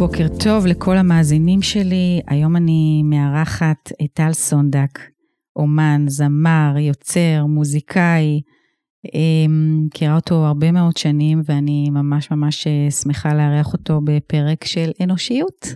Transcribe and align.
בוקר 0.00 0.26
טוב 0.44 0.66
לכל 0.66 0.96
המאזינים 0.96 1.62
שלי. 1.62 2.20
היום 2.26 2.56
אני 2.56 3.02
מארחת 3.04 3.92
את 4.04 4.10
טל 4.12 4.32
סונדק, 4.32 5.00
אומן, 5.56 6.04
זמר, 6.08 6.74
יוצר, 6.78 7.46
מוזיקאי. 7.48 8.40
אמ, 9.14 9.82
מכירה 9.86 10.14
אותו 10.16 10.46
הרבה 10.46 10.72
מאוד 10.72 10.96
שנים 10.96 11.42
ואני 11.44 11.90
ממש 11.90 12.30
ממש 12.30 12.66
אה, 12.66 12.90
שמחה 12.90 13.34
לארח 13.34 13.72
אותו 13.72 14.00
בפרק 14.04 14.64
של 14.64 14.90
אנושיות. 15.02 15.74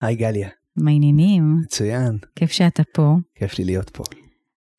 היי 0.00 0.16
גליה. 0.16 0.48
מה 0.76 0.90
העניינים? 0.90 1.56
מצוין. 1.64 2.18
כיף 2.36 2.50
שאתה 2.50 2.82
פה. 2.94 3.16
כיף 3.34 3.58
לי 3.58 3.64
להיות 3.64 3.90
פה. 3.90 4.04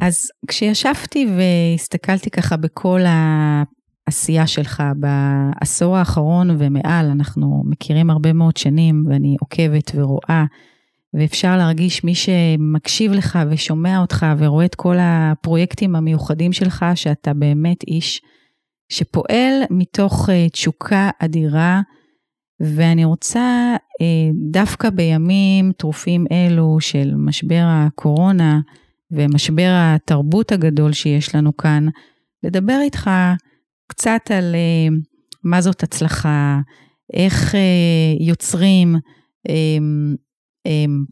אז 0.02 0.32
כשישבתי 0.48 1.28
והסתכלתי 1.38 2.30
ככה 2.30 2.58
בכל 2.58 3.02
העשייה 4.08 4.48
שלך 4.48 4.84
בעשור 4.96 5.98
האחרון 5.98 6.50
ומעל, 6.60 7.06
אנחנו 7.06 7.64
מכירים 7.66 8.10
הרבה 8.10 8.34
מאוד 8.34 8.58
שנים 8.58 9.04
ואני 9.10 9.36
עוקבת 9.40 9.92
ורואה, 9.96 10.46
ואפשר 11.18 11.58
להרגיש 11.58 12.04
מי 12.04 12.16
שמקשיב 12.16 13.12
לך 13.12 13.40
ושומע 13.50 14.00
אותך 14.00 14.26
ורואה 14.38 14.66
את 14.66 14.76
כל 14.76 14.96
הפרויקטים 15.00 15.96
המיוחדים 15.96 16.54
שלך, 16.54 16.86
שאתה 16.96 17.34
באמת 17.34 17.84
איש 17.88 18.22
שפועל 18.90 19.64
מתוך 19.70 20.30
אה, 20.30 20.50
תשוקה 20.50 21.10
אדירה. 21.20 21.82
ואני 22.60 23.06
רוצה 23.06 23.76
אה, 24.02 24.30
דווקא 24.52 24.90
בימים 24.90 25.72
טרופים 25.72 26.26
אלו 26.32 26.78
של 26.80 27.14
משבר 27.16 27.64
הקורונה 27.66 28.60
ומשבר 29.12 29.70
התרבות 29.74 30.52
הגדול 30.52 30.94
שיש 30.94 31.36
לנו 31.36 31.58
כאן, 31.58 31.88
לדבר 32.44 32.80
איתך 32.82 33.10
קצת 33.88 34.22
על 34.30 34.56
אה, 34.56 34.96
מה 35.44 35.62
זאת 35.62 35.84
הצלחה, 35.84 36.60
איך 37.14 37.56
יוצרים 38.20 38.96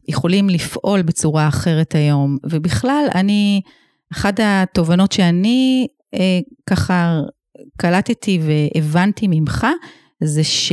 יכולים 0.08 0.50
לפעול 0.50 1.02
בצורה 1.02 1.48
אחרת 1.48 1.96
היום, 1.96 2.38
ובכלל, 2.52 3.06
אני, 3.16 3.62
אחת 4.14 4.40
התובנות 4.44 5.12
שאני 5.12 5.88
ככה 6.70 7.22
קלטתי 7.78 8.40
והבנתי 8.42 9.28
ממך, 9.30 9.68
זה 10.24 10.44
ש... 10.44 10.72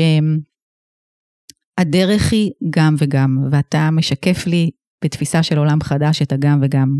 הדרך 1.78 2.33
היא 2.33 2.50
גם 2.70 2.94
וגם, 2.98 3.39
ואתה 3.50 3.91
משקף 3.92 4.47
לי 4.47 4.70
בתפיסה 5.05 5.42
של 5.42 5.58
עולם 5.58 5.80
חדש 5.83 6.22
את 6.22 6.33
הגם 6.33 6.61
וגם. 6.62 6.98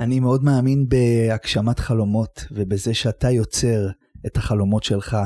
אני 0.00 0.20
מאוד 0.20 0.44
מאמין 0.44 0.86
בהגשמת 0.88 1.78
חלומות 1.78 2.44
ובזה 2.50 2.94
שאתה 2.94 3.30
יוצר 3.30 3.88
את 4.26 4.36
החלומות 4.36 4.84
שלך 4.84 5.16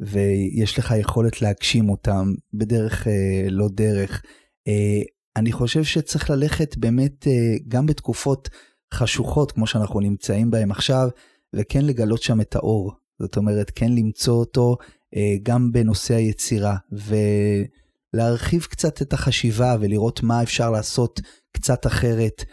ויש 0.00 0.78
לך 0.78 0.94
יכולת 1.00 1.42
להגשים 1.42 1.90
אותם 1.90 2.32
בדרך 2.54 3.06
אה, 3.06 3.46
לא 3.50 3.68
דרך. 3.72 4.22
אה, 4.68 5.02
אני 5.36 5.52
חושב 5.52 5.84
שצריך 5.84 6.30
ללכת 6.30 6.76
באמת 6.76 7.26
אה, 7.26 7.56
גם 7.68 7.86
בתקופות 7.86 8.48
חשוכות 8.94 9.52
כמו 9.52 9.66
שאנחנו 9.66 10.00
נמצאים 10.00 10.50
בהן 10.50 10.70
עכשיו 10.70 11.08
וכן 11.56 11.84
לגלות 11.84 12.22
שם 12.22 12.40
את 12.40 12.56
האור. 12.56 12.92
זאת 13.18 13.36
אומרת 13.36 13.70
כן 13.74 13.92
למצוא 13.92 14.34
אותו 14.34 14.76
אה, 15.16 15.36
גם 15.42 15.72
בנושא 15.72 16.14
היצירה. 16.14 16.76
ו... 16.92 17.14
להרחיב 18.14 18.62
קצת 18.62 19.02
את 19.02 19.12
החשיבה 19.12 19.76
ולראות 19.80 20.22
מה 20.22 20.42
אפשר 20.42 20.70
לעשות 20.70 21.20
קצת 21.52 21.86
אחרת, 21.86 22.44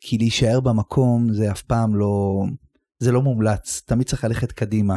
כי 0.00 0.18
להישאר 0.18 0.60
במקום 0.60 1.32
זה 1.32 1.50
אף 1.50 1.62
פעם 1.62 1.96
לא, 1.96 2.42
זה 3.02 3.12
לא 3.12 3.22
מומלץ, 3.22 3.82
תמיד 3.86 4.06
צריך 4.06 4.24
ללכת 4.24 4.52
קדימה, 4.52 4.96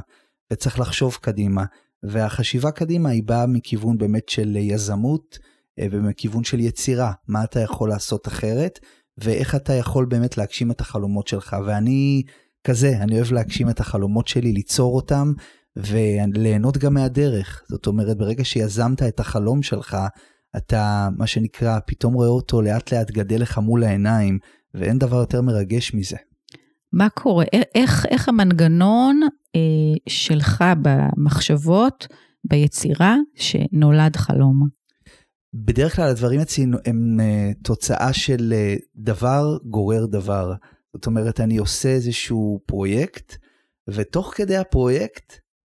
וצריך 0.53 0.79
לחשוב 0.79 1.17
קדימה, 1.21 1.65
והחשיבה 2.03 2.71
קדימה 2.71 3.09
היא 3.09 3.23
באה 3.23 3.45
מכיוון 3.47 3.97
באמת 3.97 4.29
של 4.29 4.55
יזמות, 4.55 5.39
ומכיוון 5.79 6.43
של 6.43 6.59
יצירה, 6.59 7.11
מה 7.27 7.43
אתה 7.43 7.59
יכול 7.59 7.89
לעשות 7.89 8.27
אחרת, 8.27 8.79
ואיך 9.17 9.55
אתה 9.55 9.73
יכול 9.73 10.05
באמת 10.05 10.37
להגשים 10.37 10.71
את 10.71 10.81
החלומות 10.81 11.27
שלך, 11.27 11.55
ואני 11.65 12.23
כזה, 12.63 12.97
אני 13.01 13.15
אוהב 13.15 13.31
להגשים 13.31 13.69
את 13.69 13.79
החלומות 13.79 14.27
שלי, 14.27 14.51
ליצור 14.51 14.95
אותם, 14.95 15.33
וליהנות 15.75 16.77
גם 16.77 16.93
מהדרך. 16.93 17.63
זאת 17.69 17.87
אומרת, 17.87 18.17
ברגע 18.17 18.45
שיזמת 18.45 19.03
את 19.03 19.19
החלום 19.19 19.63
שלך, 19.63 19.97
אתה, 20.57 21.09
מה 21.17 21.27
שנקרא, 21.27 21.79
פתאום 21.87 22.13
רואה 22.13 22.27
אותו 22.27 22.61
לאט 22.61 22.93
לאט 22.93 23.11
גדל 23.11 23.41
לך 23.41 23.57
מול 23.57 23.83
העיניים, 23.83 24.39
ואין 24.73 24.97
דבר 24.97 25.17
יותר 25.17 25.41
מרגש 25.41 25.93
מזה. 25.93 26.17
מה 26.93 27.09
קורה? 27.09 27.45
איך, 27.75 28.05
איך 28.05 28.29
המנגנון 28.29 29.19
אה, 29.55 29.61
שלך 30.09 30.63
במחשבות, 30.81 32.07
ביצירה, 32.49 33.15
שנולד 33.35 34.15
חלום? 34.15 34.67
בדרך 35.57 35.95
כלל 35.95 36.09
הדברים 36.09 36.39
אצלנו 36.39 36.77
הם 36.85 37.19
uh, 37.19 37.63
תוצאה 37.63 38.13
של 38.13 38.53
uh, 38.53 38.81
דבר 38.95 39.57
גורר 39.65 40.05
דבר. 40.05 40.53
זאת 40.93 41.05
אומרת, 41.05 41.39
אני 41.39 41.57
עושה 41.57 41.89
איזשהו 41.89 42.59
פרויקט, 42.65 43.35
ותוך 43.89 44.33
כדי 44.35 44.57
הפרויקט 44.57 45.33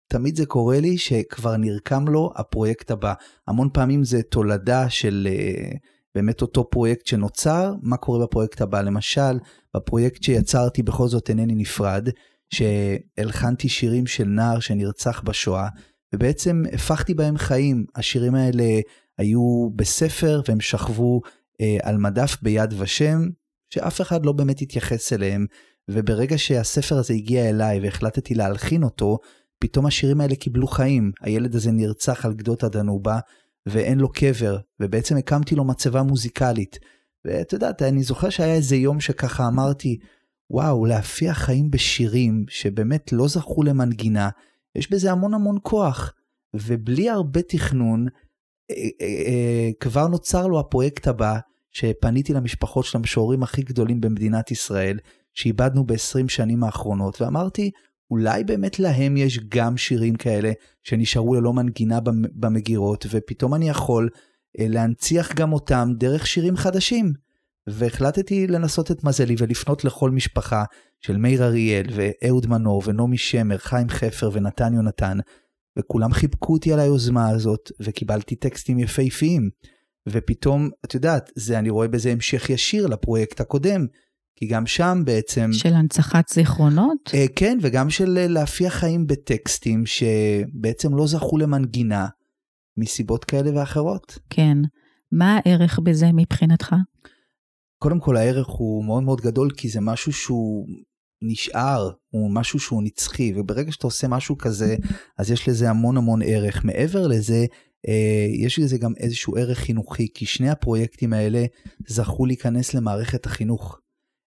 תמיד 0.09 0.37
זה 0.37 0.47
קורה 0.47 0.81
לי 0.81 0.99
שכבר 0.99 1.57
נרקם 1.57 2.09
לו 2.09 2.33
הפרויקט 2.37 2.91
הבא. 2.91 3.15
המון 3.49 3.69
פעמים 3.73 4.05
זה 4.05 4.23
תולדה 4.23 4.91
של 4.91 5.29
uh, 5.31 5.77
באמת 6.15 6.43
אותו 6.43 6.71
פרויקט 6.71 7.07
שנוצר, 7.07 7.75
מה 7.83 7.97
קורה 7.97 8.27
בפרויקט 8.27 8.61
הבא. 8.61 8.83
למשל, 8.83 9.39
בפרויקט 9.77 10.23
שיצרתי 10.23 10.83
בכל 10.83 11.09
זאת 11.09 11.29
אינני 11.29 11.55
נפרד, 11.55 12.09
שהלחנתי 12.51 13.69
שירים 13.69 14.07
של 14.07 14.25
נער 14.25 14.61
שנרצח 14.61 15.23
בשואה, 15.25 15.69
ובעצם 16.15 16.63
הפכתי 16.73 17.15
בהם 17.15 17.39
חיים. 17.39 17.85
השירים 17.97 18.35
האלה 18.35 18.65
היו 19.19 19.71
בספר 19.77 20.41
והם 20.49 20.61
שכבו 20.61 21.21
uh, 21.25 21.65
על 21.83 21.97
מדף 21.97 22.37
ביד 22.43 22.75
ושם, 22.79 23.29
שאף 23.71 24.01
אחד 24.01 24.27
לא 24.27 24.33
באמת 24.33 24.63
התייחס 24.63 25.13
אליהם. 25.13 25.47
וברגע 25.91 26.39
שהספר 26.39 26.99
הזה 26.99 27.15
הגיע 27.15 27.51
אליי 27.51 27.81
והחלטתי 27.81 28.35
להלחין 28.35 28.83
אותו, 28.83 29.19
פתאום 29.59 29.87
השירים 29.87 30.21
האלה 30.21 30.35
קיבלו 30.35 30.67
חיים. 30.67 31.13
הילד 31.21 31.55
הזה 31.55 31.73
נרצח 31.73 32.27
על 32.27 32.35
גדות 32.35 32.63
הדנובה, 32.63 33.19
ואין 33.67 33.99
לו 33.99 34.13
קבר, 34.13 34.59
ובעצם 34.81 35.17
הקמתי 35.17 35.55
לו 35.55 35.65
מצבה 35.65 36.03
מוזיקלית. 36.03 36.79
ואת 37.25 37.53
יודעת, 37.53 37.83
אני 37.83 38.03
זוכר 38.03 38.31
שהיה 38.31 38.55
איזה 38.55 38.77
יום 38.77 39.01
שככה 39.01 39.49
אמרתי, 39.49 39.99
וואו, 40.51 40.87
להפיח 40.87 41.39
חיים 41.39 41.71
בשירים 41.71 42.45
שבאמת 42.49 43.13
לא 43.13 43.29
זכו 43.29 43.63
למנגינה, 43.63 44.29
יש 44.75 44.91
בזה 44.91 45.13
המון 45.13 45.35
המון 45.35 45.59
כוח. 45.63 46.13
ובלי 46.55 47.11
הרבה 47.11 47.43
תכנון, 47.43 48.07
אה, 48.09 48.11
אה, 48.11 48.13
אה, 48.13 48.26
כבר 49.81 50.07
נוצר 50.07 50.47
לו 50.47 50.61
הפרויקט 50.61 51.09
הבא, 51.09 51.39
שפניתי 51.73 52.33
למשפחות 52.33 52.85
של 52.85 52.99
המשוררים 52.99 53.43
הכי 53.43 53.63
גדולים 53.63 54.01
במדינת 54.01 54.51
ישראל, 54.51 54.99
שאיבדנו 55.35 55.87
ב-20 55.87 56.29
שנים 56.29 56.65
האחרונות, 56.65 57.23
ואמרתי, 57.23 57.71
אולי 58.11 58.45
באמת 58.45 58.79
להם 58.79 59.17
יש 59.17 59.39
גם 59.49 59.77
שירים 59.77 60.15
כאלה 60.15 60.53
שנשארו 60.83 61.35
ללא 61.35 61.53
מנגינה 61.53 61.99
במגירות, 62.35 63.07
ופתאום 63.11 63.55
אני 63.55 63.69
יכול 63.69 64.09
אה, 64.61 64.67
להנציח 64.69 65.35
גם 65.35 65.53
אותם 65.53 65.89
דרך 65.99 66.27
שירים 66.27 66.57
חדשים. 66.57 67.13
והחלטתי 67.67 68.47
לנסות 68.47 68.91
את 68.91 69.05
מזלי 69.05 69.35
ולפנות 69.39 69.85
לכל 69.85 70.11
משפחה 70.11 70.65
של 71.01 71.17
מאיר 71.17 71.45
אריאל 71.45 71.87
ואהוד 71.91 72.47
מנור 72.47 72.83
ונעמי 72.87 73.19
שמר, 73.19 73.59
חיים 73.59 73.89
חפר 73.89 74.31
ונתן 74.33 74.75
יונתן, 74.75 75.19
וכולם 75.79 76.13
חיבקו 76.13 76.53
אותי 76.53 76.73
על 76.73 76.81
היוזמה 76.81 77.29
הזאת, 77.29 77.71
וקיבלתי 77.81 78.37
טקסטים 78.37 78.79
יפהפיים. 78.79 79.51
ופתאום, 80.09 80.71
את 80.85 80.95
יודעת, 80.95 81.31
זה, 81.35 81.59
אני 81.59 81.71
רואה 81.71 81.89
בזה 81.89 82.13
המשך 82.13 82.51
ישיר 82.51 82.87
לפרויקט 82.87 83.41
הקודם, 83.41 83.87
כי 84.37 84.47
גם 84.47 84.67
שם 84.67 85.03
בעצם... 85.05 85.53
של 85.53 85.75
הנצחת 85.75 86.29
זיכרונות? 86.29 87.11
אה, 87.15 87.25
כן, 87.37 87.59
וגם 87.63 87.91
של 87.91 88.19
אה, 88.19 88.27
להפיח 88.27 88.75
חיים 88.75 89.07
בטקסטים 89.07 89.87
שבעצם 89.87 90.97
לא 90.97 91.07
זכו 91.07 91.39
למנגינה 91.39 92.07
מסיבות 92.77 93.25
כאלה 93.25 93.51
ואחרות. 93.55 94.19
כן. 94.31 94.59
מה 95.13 95.39
הערך 95.45 95.79
בזה 95.79 96.07
מבחינתך? 96.15 96.75
קודם 97.79 98.01
כל 98.01 98.17
הערך 98.17 98.47
הוא 98.47 98.85
מאוד 98.85 99.03
מאוד 99.03 99.21
גדול 99.21 99.51
כי 99.57 99.69
זה 99.69 99.81
משהו 99.81 100.13
שהוא 100.13 100.67
נשאר, 101.23 101.91
הוא 102.09 102.31
משהו 102.31 102.59
שהוא 102.59 102.83
נצחי, 102.83 103.33
וברגע 103.37 103.73
שאתה 103.73 103.87
עושה 103.87 104.09
משהו 104.09 104.39
כזה, 104.39 104.77
אז 105.19 105.31
יש 105.31 105.49
לזה 105.49 105.71
המון 105.71 105.97
המון 105.97 106.23
ערך. 106.23 106.65
מעבר 106.65 107.07
לזה, 107.07 107.47
אה, 107.89 108.27
יש 108.45 108.59
לזה 108.59 108.79
גם 108.79 108.93
איזשהו 108.97 109.37
ערך 109.37 109.59
חינוכי, 109.59 110.09
כי 110.15 110.27
שני 110.27 110.51
הפרויקטים 110.51 111.13
האלה 111.13 111.45
זכו 111.87 112.27
להיכנס 112.27 112.75
למערכת 112.75 113.27
החינוך. 113.27 113.81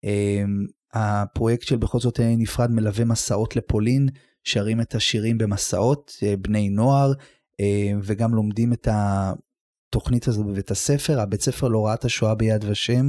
אמ, 0.04 0.66
הפרויקט 0.92 1.66
של 1.66 1.76
בכל 1.76 2.00
זאת 2.00 2.20
נפרד 2.20 2.70
מלווה 2.70 3.04
מסעות 3.04 3.56
לפולין, 3.56 4.08
שרים 4.44 4.80
את 4.80 4.94
השירים 4.94 5.38
במסעות, 5.38 6.16
אה, 6.22 6.36
בני 6.36 6.68
נוער, 6.68 7.12
אה, 7.60 7.92
וגם 8.02 8.34
לומדים 8.34 8.72
את 8.72 8.88
התוכנית 8.90 10.28
הזאת 10.28 10.46
בבית 10.46 10.70
הספר. 10.70 11.20
הבית 11.20 11.40
ספר 11.40 11.68
להוראת 11.68 12.04
השואה 12.04 12.34
ביד 12.34 12.64
ושם 12.68 13.08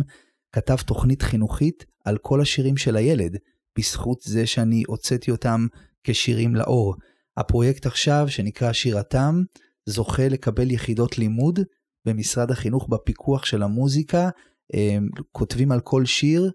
כתב 0.51 0.75
תוכנית 0.75 1.21
חינוכית 1.21 1.85
על 2.06 2.18
כל 2.18 2.41
השירים 2.41 2.77
של 2.77 2.95
הילד, 2.95 3.38
בזכות 3.77 4.21
זה 4.21 4.47
שאני 4.47 4.83
הוצאתי 4.88 5.31
אותם 5.31 5.68
כשירים 6.03 6.56
לאור. 6.56 6.95
הפרויקט 7.38 7.85
עכשיו, 7.85 8.25
שנקרא 8.27 8.73
שירתם, 8.73 9.41
זוכה 9.85 10.27
לקבל 10.27 10.71
יחידות 10.71 11.18
לימוד 11.18 11.59
במשרד 12.06 12.51
החינוך 12.51 12.88
בפיקוח 12.89 13.45
של 13.45 13.63
המוזיקה, 13.63 14.29
כותבים 15.31 15.71
על 15.71 15.79
כל 15.79 16.06
שיר 16.06 16.51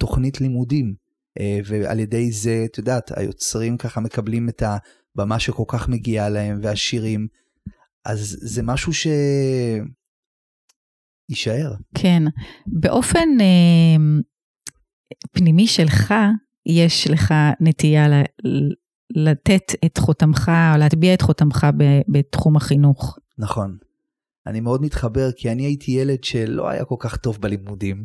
תוכנית 0.00 0.40
לימודים, 0.40 0.94
אה, 1.40 1.58
ועל 1.64 2.00
ידי 2.00 2.32
זה, 2.32 2.62
את 2.64 2.78
יודעת, 2.78 3.18
היוצרים 3.18 3.76
ככה 3.76 4.00
מקבלים 4.00 4.48
את 4.48 4.62
הבמה 4.62 5.40
שכל 5.40 5.64
כך 5.68 5.88
מגיעה 5.88 6.28
להם, 6.28 6.60
והשירים, 6.62 7.26
אז 8.04 8.36
זה 8.40 8.62
משהו 8.62 8.92
ש... 8.92 9.06
יישאר. 11.28 11.74
כן, 11.94 12.22
באופן 12.66 13.28
אה, 13.40 14.20
פנימי 15.32 15.66
שלך, 15.66 16.14
יש 16.66 17.10
לך 17.10 17.34
נטייה 17.60 18.08
ל, 18.08 18.22
לתת 19.16 19.72
את 19.84 19.98
חותמך, 19.98 20.50
או 20.74 20.78
להטביע 20.78 21.14
את 21.14 21.22
חותמך 21.22 21.66
בתחום 22.08 22.56
החינוך. 22.56 23.18
נכון. 23.38 23.76
אני 24.46 24.60
מאוד 24.60 24.82
מתחבר, 24.82 25.32
כי 25.32 25.50
אני 25.52 25.62
הייתי 25.62 25.90
ילד 25.90 26.24
שלא 26.24 26.68
היה 26.68 26.84
כל 26.84 26.96
כך 26.98 27.16
טוב 27.16 27.38
בלימודים, 27.40 28.04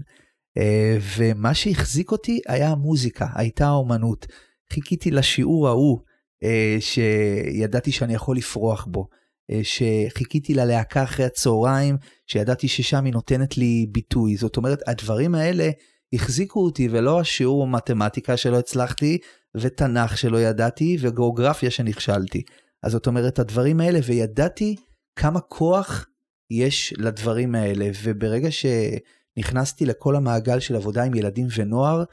אה, 0.57 0.97
ומה 1.17 1.53
שהחזיק 1.53 2.11
אותי 2.11 2.39
היה 2.47 2.69
המוזיקה, 2.69 3.27
הייתה 3.35 3.67
האומנות. 3.67 4.25
חיכיתי 4.73 5.11
לשיעור 5.11 5.67
ההוא, 5.67 5.99
אה, 6.43 6.77
שידעתי 6.79 7.91
שאני 7.91 8.13
יכול 8.13 8.37
לפרוח 8.37 8.85
בו. 8.85 9.07
אה, 9.51 9.59
שחיכיתי 9.63 10.53
ללהקה 10.53 11.03
אחרי 11.03 11.25
הצהריים, 11.25 11.97
שידעתי 12.27 12.67
ששם 12.67 13.05
היא 13.05 13.13
נותנת 13.13 13.57
לי 13.57 13.85
ביטוי. 13.91 14.35
זאת 14.35 14.57
אומרת, 14.57 14.79
הדברים 14.87 15.35
האלה 15.35 15.69
החזיקו 16.15 16.65
אותי, 16.65 16.87
ולא 16.91 17.19
השיעור 17.19 17.67
מתמטיקה 17.67 18.37
שלא 18.37 18.59
הצלחתי, 18.59 19.17
ותנ"ך 19.55 20.17
שלא 20.17 20.41
ידעתי, 20.41 20.97
וגיאוגרפיה 21.01 21.71
שנכשלתי. 21.71 22.43
אז 22.83 22.91
זאת 22.91 23.07
אומרת, 23.07 23.39
הדברים 23.39 23.79
האלה, 23.79 23.99
וידעתי 24.05 24.75
כמה 25.15 25.39
כוח 25.39 26.07
יש 26.51 26.93
לדברים 26.97 27.55
האלה, 27.55 27.89
וברגע 28.03 28.49
שנכנסתי 28.51 29.85
לכל 29.85 30.15
המעגל 30.15 30.59
של 30.59 30.75
עבודה 30.75 31.03
עם 31.03 31.15
ילדים 31.15 31.47
ונוער, 31.57 32.03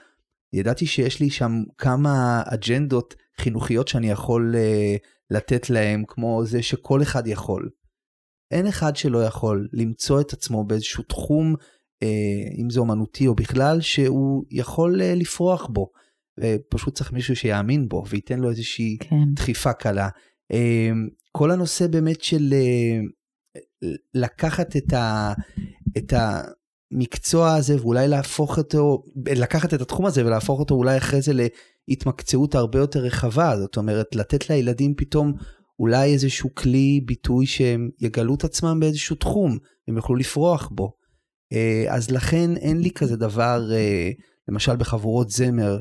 ידעתי 0.52 0.86
שיש 0.86 1.20
לי 1.20 1.30
שם 1.30 1.62
כמה 1.78 2.42
אג'נדות 2.46 3.14
חינוכיות 3.40 3.88
שאני 3.88 4.10
יכול 4.10 4.54
uh, 4.54 4.98
לתת 5.30 5.70
להם, 5.70 6.04
כמו 6.08 6.42
זה 6.44 6.62
שכל 6.62 7.02
אחד 7.02 7.26
יכול. 7.26 7.68
אין 8.50 8.66
אחד 8.66 8.96
שלא 8.96 9.24
יכול 9.24 9.68
למצוא 9.72 10.20
את 10.20 10.32
עצמו 10.32 10.64
באיזשהו 10.64 11.04
תחום, 11.04 11.54
אם 12.58 12.70
זה 12.70 12.80
אומנותי 12.80 13.26
או 13.26 13.34
בכלל, 13.34 13.80
שהוא 13.80 14.44
יכול 14.50 15.00
uh, 15.00 15.04
לפרוח 15.04 15.68
בו. 15.72 15.90
ופשוט 16.40 16.94
צריך 16.94 17.12
מישהו 17.12 17.36
שיאמין 17.36 17.88
בו 17.88 18.04
וייתן 18.08 18.38
לו 18.38 18.50
איזושהי 18.50 18.96
כן. 19.00 19.34
דחיפה 19.34 19.72
קלה. 19.72 20.08
Uh, 20.52 20.56
כל 21.32 21.50
הנושא 21.50 21.86
באמת 21.86 22.22
של 22.22 22.54
לקחת 24.14 24.76
את, 24.76 24.92
ה, 24.92 25.32
את 25.98 26.12
המקצוע 26.92 27.54
הזה 27.54 27.76
ואולי 27.80 28.08
להפוך 28.08 28.58
אותו, 28.58 29.02
לקחת 29.28 29.74
את 29.74 29.80
התחום 29.80 30.06
הזה 30.06 30.26
ולהפוך 30.26 30.60
אותו 30.60 30.74
אולי 30.74 30.96
אחרי 30.96 31.22
זה 31.22 31.32
להתמקצעות 31.88 32.54
הרבה 32.54 32.78
יותר 32.78 33.00
רחבה, 33.00 33.56
זאת 33.58 33.76
אומרת 33.76 34.06
לתת 34.14 34.50
לילדים 34.50 34.94
פתאום 34.96 35.32
אולי 35.78 36.12
איזשהו 36.12 36.54
כלי 36.54 37.00
ביטוי 37.04 37.46
שהם 37.46 37.90
יגלו 38.00 38.34
את 38.34 38.44
עצמם 38.44 38.80
באיזשהו 38.80 39.16
תחום, 39.16 39.58
הם 39.88 39.96
יוכלו 39.96 40.16
לפרוח 40.16 40.68
בו. 40.72 40.92
אה, 41.52 41.94
אז 41.94 42.10
לכן 42.10 42.56
אין 42.56 42.80
לי 42.80 42.90
כזה 42.90 43.16
דבר, 43.16 43.72
אה, 43.72 44.10
למשל 44.48 44.76
בחבורות 44.76 45.30
זמר, 45.30 45.78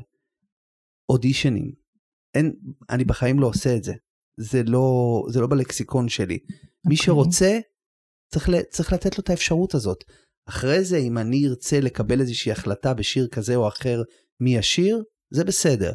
אודישנים. 1.09 1.71
אין, 2.35 2.53
אני 2.89 3.03
בחיים 3.03 3.39
לא 3.39 3.47
עושה 3.47 3.75
את 3.75 3.83
זה. 3.83 3.93
זה 4.39 4.63
לא, 4.63 5.23
זה 5.29 5.41
לא 5.41 5.47
בלקסיקון 5.47 6.09
שלי. 6.09 6.39
Okay. 6.43 6.53
מי 6.85 6.95
אוקיי. 6.95 6.97
שרוצה, 6.97 7.59
צריך, 8.31 8.49
צריך 8.69 8.93
לתת 8.93 9.17
לו 9.17 9.21
את 9.21 9.29
האפשרות 9.29 9.75
הזאת. 9.75 10.03
אחרי 10.49 10.83
זה, 10.83 10.97
אם 10.97 11.17
אני 11.17 11.47
ארצה 11.47 11.79
לקבל 11.79 12.21
איזושהי 12.21 12.51
החלטה 12.51 12.93
בשיר 12.93 13.27
כזה 13.27 13.55
או 13.55 13.67
אחר 13.67 14.01
מי 14.39 14.57
השיר, 14.57 15.03
זה 15.33 15.43
בסדר. 15.43 15.91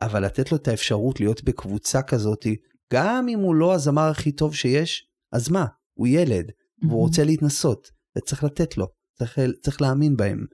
אבל 0.00 0.24
לתת 0.24 0.52
לו 0.52 0.58
את 0.58 0.68
האפשרות 0.68 1.20
להיות 1.20 1.44
בקבוצה 1.44 2.02
כזאת, 2.02 2.46
גם 2.92 3.28
אם 3.28 3.38
הוא 3.38 3.54
לא 3.54 3.74
הזמר 3.74 4.10
הכי 4.10 4.32
טוב 4.32 4.54
שיש, 4.54 5.08
אז 5.32 5.48
מה? 5.50 5.66
הוא 5.94 6.06
ילד, 6.06 6.44
mm-hmm. 6.48 6.86
והוא 6.86 7.00
רוצה 7.00 7.24
להתנסות, 7.24 7.90
וצריך 8.18 8.44
לתת 8.44 8.76
לו, 8.76 8.86
צריך, 9.18 9.38
צריך 9.62 9.82
להאמין 9.82 10.16
בהם. 10.16 10.46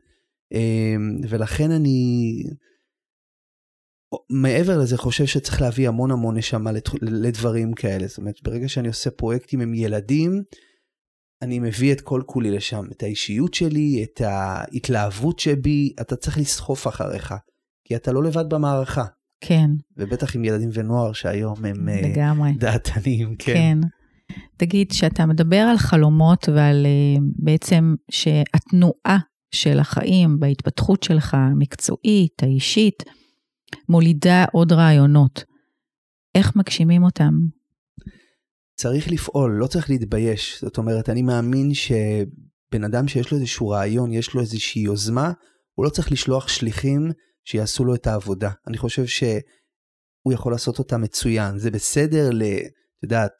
אמ, 0.52 1.16
ולכן 1.28 1.70
אני, 1.70 2.32
מעבר 4.30 4.78
לזה, 4.78 4.96
חושב 4.98 5.26
שצריך 5.26 5.60
להביא 5.60 5.88
המון 5.88 6.10
המון 6.10 6.36
נשמה 6.36 6.70
לדברים 7.02 7.72
כאלה. 7.72 8.06
זאת 8.06 8.18
אומרת, 8.18 8.42
ברגע 8.42 8.68
שאני 8.68 8.88
עושה 8.88 9.10
פרויקטים 9.10 9.60
עם 9.60 9.74
ילדים, 9.74 10.42
אני 11.42 11.58
מביא 11.58 11.92
את 11.92 12.00
כל 12.00 12.22
כולי 12.26 12.50
לשם, 12.50 12.84
את 12.92 13.02
האישיות 13.02 13.54
שלי, 13.54 14.04
את 14.04 14.20
ההתלהבות 14.20 15.38
שבי, 15.38 15.92
אתה 16.00 16.16
צריך 16.16 16.38
לסחוף 16.38 16.86
אחריך, 16.86 17.34
כי 17.84 17.96
אתה 17.96 18.12
לא 18.12 18.22
לבד 18.22 18.48
במערכה. 18.48 19.04
כן. 19.40 19.70
ובטח 19.96 20.36
עם 20.36 20.44
ילדים 20.44 20.68
ונוער 20.72 21.12
שהיום 21.12 21.64
הם 21.64 21.88
אה, 21.88 22.00
לגמרי. 22.02 22.52
דעתניים, 22.58 23.36
כן. 23.38 23.54
כן. 23.54 23.78
תגיד, 24.56 24.90
כשאתה 24.90 25.26
מדבר 25.26 25.66
על 25.70 25.78
חלומות 25.78 26.48
ועל 26.48 26.86
אה, 26.86 27.20
בעצם 27.36 27.94
שהתנועה 28.10 29.18
של 29.54 29.78
החיים 29.78 30.40
בהתפתחות 30.40 31.02
שלך, 31.02 31.34
המקצועית, 31.34 32.42
האישית, 32.42 33.02
מולידה 33.88 34.44
עוד 34.52 34.72
רעיונות, 34.72 35.44
איך 36.34 36.56
מגשימים 36.56 37.02
אותם? 37.02 37.32
צריך 38.76 39.10
לפעול, 39.10 39.56
לא 39.58 39.66
צריך 39.66 39.90
להתבייש. 39.90 40.60
זאת 40.60 40.78
אומרת, 40.78 41.08
אני 41.08 41.22
מאמין 41.22 41.74
שבן 41.74 42.84
אדם 42.84 43.08
שיש 43.08 43.32
לו 43.32 43.38
איזשהו 43.38 43.68
רעיון, 43.68 44.12
יש 44.12 44.34
לו 44.34 44.40
איזושהי 44.40 44.82
יוזמה, 44.82 45.32
הוא 45.74 45.84
לא 45.84 45.90
צריך 45.90 46.12
לשלוח 46.12 46.48
שליחים 46.48 47.10
שיעשו 47.44 47.84
לו 47.84 47.94
את 47.94 48.06
העבודה. 48.06 48.50
אני 48.66 48.78
חושב 48.78 49.06
שהוא 49.06 50.32
יכול 50.32 50.52
לעשות 50.52 50.78
אותה 50.78 50.98
מצוין. 50.98 51.58
זה 51.58 51.70
בסדר, 51.70 52.30
ל, 52.32 52.42
את 52.42 53.02
יודעת, 53.02 53.32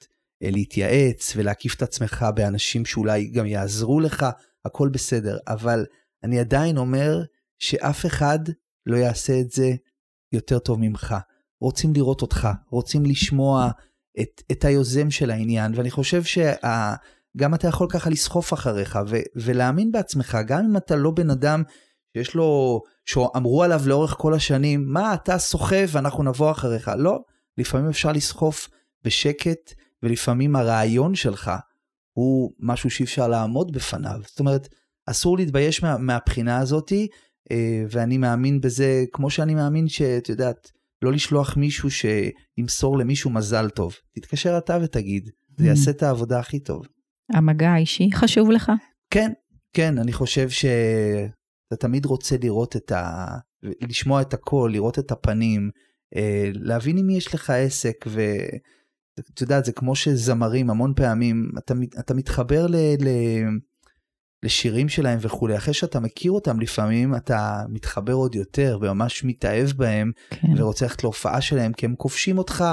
להתייעץ 0.43 1.33
ולהקיף 1.37 1.75
את 1.75 1.83
עצמך 1.83 2.27
באנשים 2.35 2.85
שאולי 2.85 3.27
גם 3.27 3.47
יעזרו 3.47 4.01
לך, 4.01 4.27
הכל 4.65 4.89
בסדר. 4.89 5.39
אבל 5.49 5.87
אני 6.25 6.41
עדיין 6.41 6.77
אומר 6.77 7.23
שאף 7.59 8.07
אחד 8.07 8.39
לא 8.87 8.97
יעשה 8.97 9.41
את 9.41 9.51
זה 9.51 9.71
יותר 10.33 10.59
טוב 10.59 10.79
ממך. 10.81 11.15
רוצים 11.61 11.93
לראות 11.95 12.23
אותך, 12.23 12.49
רוצים 12.71 13.05
לשמוע 13.05 13.71
את, 14.21 14.43
את 14.53 14.65
היוזם 14.65 15.11
של 15.11 15.31
העניין, 15.31 15.73
ואני 15.75 15.91
חושב 15.91 16.23
שגם 16.25 17.55
אתה 17.55 17.69
יכול 17.69 17.87
ככה 17.91 18.11
לסחוף 18.11 18.53
אחריך 18.53 18.99
ו, 19.09 19.17
ולהאמין 19.37 19.93
בעצמך, 19.93 20.39
גם 20.47 20.65
אם 20.65 20.77
אתה 20.77 20.97
לא 20.97 21.11
בן 21.11 21.31
אדם 21.31 21.63
שיש 22.17 22.35
לו, 22.35 22.81
שאמרו 23.05 23.63
עליו 23.63 23.81
לאורך 23.87 24.15
כל 24.19 24.35
השנים, 24.35 24.85
מה 24.89 25.15
אתה 25.15 25.39
סוחב 25.39 25.87
ואנחנו 25.89 26.23
נבוא 26.23 26.51
אחריך. 26.51 26.91
לא, 26.99 27.19
לפעמים 27.59 27.89
אפשר 27.89 28.13
לסחוף 28.13 28.69
בשקט, 29.05 29.75
ולפעמים 30.05 30.57
הרעיון 30.57 31.15
שלך 31.15 31.51
הוא 32.13 32.53
משהו 32.59 32.91
שאי 32.91 33.05
אפשר 33.05 33.29
לעמוד 33.29 33.73
בפניו. 33.73 34.21
זאת 34.27 34.41
אומרת, 34.41 34.69
אסור 35.07 35.37
להתבייש 35.37 35.83
מה, 35.83 35.99
מהבחינה 35.99 36.59
הזאתי, 36.59 37.09
אה, 37.51 37.85
ואני 37.91 38.19
מאמין 38.19 38.61
בזה, 38.61 39.05
כמו 39.13 39.31
שאני 39.31 39.55
מאמין 39.55 39.89
שאת 39.89 40.29
יודעת, 40.29 40.71
לא 41.03 41.13
לשלוח 41.13 41.57
מישהו 41.57 41.89
שימסור 41.91 42.99
למישהו 42.99 43.31
מזל 43.31 43.71
טוב. 43.71 43.95
תתקשר 44.13 44.59
אתה 44.59 44.79
ותגיד, 44.83 45.31
זה 45.57 45.65
mm. 45.65 45.69
יעשה 45.69 45.91
את 45.91 46.03
העבודה 46.03 46.39
הכי 46.39 46.59
טוב. 46.59 46.87
המגע 47.33 47.71
האישי 47.71 48.11
חשוב 48.15 48.51
לך? 48.51 48.73
כן, 49.11 49.33
כן, 49.73 49.99
אני 49.99 50.13
חושב 50.13 50.49
שאתה 50.51 51.77
תמיד 51.79 52.07
רוצה 52.07 52.37
לראות 52.43 52.77
את 52.77 52.93
ה... 52.93 53.27
לשמוע 53.63 54.23
את 54.23 54.35
הכל, 54.35 54.71
לראות 54.73 54.99
את 54.99 55.11
הפנים, 55.11 55.71
אה, 56.17 56.51
להבין 56.55 56.99
עם 56.99 57.07
מי 57.07 57.17
יש 57.17 57.35
לך 57.35 57.51
עסק, 57.51 58.05
ואת 59.19 59.41
יודעת, 59.41 59.65
זה 59.65 59.73
כמו 59.73 59.97
שזמרים 59.97 60.71
המון 60.71 60.93
פעמים, 60.97 61.51
אתה, 61.59 61.75
אתה 61.99 62.15
מתחבר 62.15 62.67
ל... 62.67 62.77
ל... 62.77 63.09
לשירים 64.45 64.89
שלהם 64.89 65.19
וכולי, 65.23 65.57
אחרי 65.57 65.75
שאתה 65.75 66.01
מכיר 66.01 66.33
אותם 66.33 66.61
לפעמים 66.61 67.15
אתה 67.15 67.63
מתחבר 67.69 68.13
עוד 68.13 68.35
יותר 68.35 68.79
וממש 68.81 69.25
מתאהב 69.25 69.71
בהם 69.77 70.13
כן. 70.31 70.49
ורוצה 70.57 70.85
ללכת 70.85 71.05
להופעה 71.05 71.41
שלהם 71.41 71.73
כי 71.73 71.87
הם 71.87 71.95
כובשים 71.97 72.39
אותך 72.39 72.65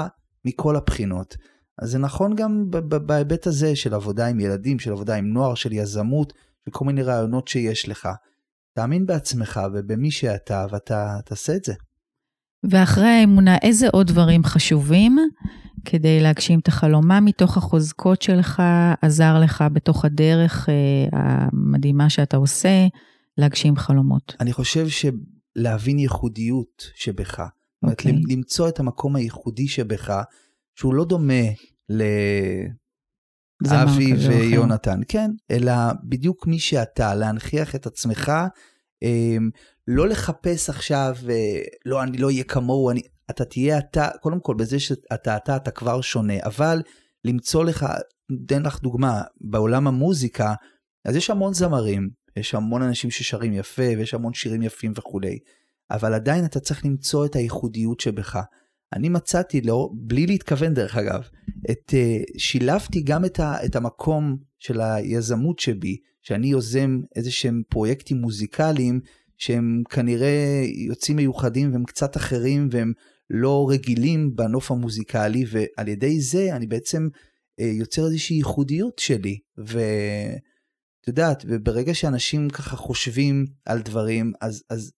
מכל 0.44 0.76
הבחינות. 0.76 1.36
אז 1.78 1.90
זה 1.90 1.98
נכון 1.98 2.36
גם 2.36 2.64
בהיבט 3.06 3.46
הזה 3.46 3.76
של 3.76 3.94
עבודה 3.94 4.26
עם 4.26 4.40
ילדים, 4.40 4.78
של 4.78 4.92
עבודה 4.92 5.14
עם 5.14 5.32
נוער, 5.32 5.54
של 5.54 5.72
יזמות 5.72 6.32
וכל 6.68 6.84
מיני 6.84 7.02
רעיונות 7.02 7.48
שיש 7.48 7.88
לך. 7.88 8.08
תאמין 8.74 9.06
בעצמך 9.06 9.60
ובמי 9.74 10.10
שאתה 10.10 10.66
ואתה 10.70 11.18
תעשה 11.24 11.56
את 11.56 11.64
זה. 11.64 11.74
ואחרי 12.70 13.08
האמונה, 13.08 13.56
איזה 13.62 13.88
עוד 13.92 14.06
דברים 14.06 14.44
חשובים 14.44 15.18
כדי 15.84 16.20
להגשים 16.20 16.58
את 16.58 16.68
החלום? 16.68 17.08
מה 17.08 17.20
מתוך 17.20 17.56
החוזקות 17.56 18.22
שלך 18.22 18.62
עזר 19.02 19.40
לך 19.40 19.64
בתוך 19.72 20.04
הדרך 20.04 20.68
אה, 20.68 20.74
המדהימה 21.12 22.10
שאתה 22.10 22.36
עושה 22.36 22.86
להגשים 23.38 23.76
חלומות? 23.76 24.36
אני 24.40 24.52
חושב 24.52 24.86
שלהבין 24.88 25.98
ייחודיות 25.98 26.82
שבך. 26.94 27.40
Okay. 27.40 27.42
זאת 27.42 27.82
אומרת, 27.82 27.98
אוקיי. 27.98 28.36
למצוא 28.36 28.68
את 28.68 28.80
המקום 28.80 29.16
הייחודי 29.16 29.68
שבך, 29.68 30.22
שהוא 30.74 30.94
לא 30.94 31.04
דומה 31.04 31.44
לאבי. 31.88 32.68
ויונתן, 34.28 35.00
כן, 35.08 35.30
אלא 35.50 35.72
בדיוק 36.08 36.46
מי 36.46 36.58
שאתה, 36.58 37.14
להנכיח 37.14 37.74
את 37.74 37.86
עצמך, 37.86 38.32
אמ, 39.02 39.50
לא 39.88 40.08
לחפש 40.08 40.70
עכשיו, 40.70 41.16
אה, 41.30 41.60
לא, 41.86 42.02
אני 42.02 42.18
לא 42.18 42.26
אהיה 42.26 42.44
כמוהו, 42.44 42.90
אני, 42.90 43.00
אתה 43.30 43.44
תהיה 43.44 43.78
אתה, 43.78 44.08
קודם 44.20 44.40
כל 44.40 44.54
בזה 44.54 44.80
שאתה 44.80 45.36
אתה, 45.36 45.56
אתה 45.56 45.70
כבר 45.70 46.00
שונה, 46.00 46.34
אבל 46.44 46.82
למצוא 47.24 47.64
לך, 47.64 47.86
אתן 48.46 48.62
לך 48.62 48.82
דוגמה, 48.82 49.22
בעולם 49.40 49.86
המוזיקה, 49.86 50.54
אז 51.04 51.16
יש 51.16 51.30
המון 51.30 51.54
זמרים, 51.54 52.10
יש 52.36 52.54
המון 52.54 52.82
אנשים 52.82 53.10
ששרים 53.10 53.52
יפה, 53.52 53.82
ויש 53.82 54.14
המון 54.14 54.34
שירים 54.34 54.62
יפים 54.62 54.92
וכולי, 54.96 55.38
אבל 55.90 56.14
עדיין 56.14 56.44
אתה 56.44 56.60
צריך 56.60 56.84
למצוא 56.84 57.26
את 57.26 57.36
הייחודיות 57.36 58.00
שבך. 58.00 58.38
אני 58.92 59.08
מצאתי, 59.08 59.60
לא, 59.60 59.90
בלי 59.94 60.26
להתכוון 60.26 60.74
דרך 60.74 60.96
אגב, 60.96 61.22
את, 61.70 61.90
uh, 61.90 62.32
שילבתי 62.38 63.02
גם 63.02 63.24
את, 63.24 63.40
ה, 63.40 63.64
את 63.64 63.76
המקום 63.76 64.36
של 64.58 64.80
היזמות 64.80 65.58
שבי, 65.58 65.96
שאני 66.22 66.46
יוזם 66.46 67.00
איזה 67.16 67.30
שהם 67.30 67.62
פרויקטים 67.68 68.16
מוזיקליים 68.16 69.00
שהם 69.42 69.82
כנראה 69.90 70.62
יוצאים 70.86 71.16
מיוחדים 71.16 71.72
והם 71.72 71.84
קצת 71.84 72.16
אחרים 72.16 72.68
והם 72.70 72.92
לא 73.30 73.66
רגילים 73.70 74.36
בנוף 74.36 74.70
המוזיקלי 74.70 75.44
ועל 75.48 75.88
ידי 75.88 76.20
זה 76.20 76.56
אני 76.56 76.66
בעצם 76.66 77.08
uh, 77.60 77.64
יוצר 77.64 78.06
איזושהי 78.06 78.36
ייחודיות 78.36 78.98
שלי 78.98 79.38
ואת 79.58 81.08
יודעת 81.08 81.44
וברגע 81.48 81.94
שאנשים 81.94 82.50
ככה 82.50 82.76
חושבים 82.76 83.46
על 83.66 83.82
דברים 83.82 84.32
אז, 84.40 84.62
אז 84.70 84.92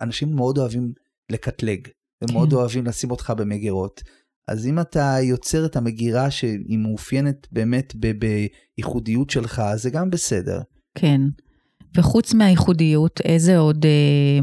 אנשים 0.00 0.36
מאוד 0.36 0.58
אוהבים 0.58 0.92
לקטלג. 1.32 1.88
הם 2.22 2.28
מאוד 2.32 2.50
כן. 2.50 2.56
אוהבים 2.56 2.86
לשים 2.86 3.10
אותך 3.10 3.32
במגירות. 3.36 4.02
אז 4.48 4.66
אם 4.66 4.80
אתה 4.80 5.16
יוצר 5.22 5.66
את 5.66 5.76
המגירה 5.76 6.30
שהיא 6.30 6.78
מאופיינת 6.78 7.52
באמת 7.52 7.92
בייחודיות 8.76 9.30
שלך, 9.30 9.62
זה 9.76 9.90
גם 9.90 10.10
בסדר. 10.10 10.60
כן. 10.98 11.20
וחוץ 11.96 12.34
מהייחודיות, 12.34 13.20
איזה 13.24 13.58
עוד, 13.58 13.86
אה, 13.86 14.38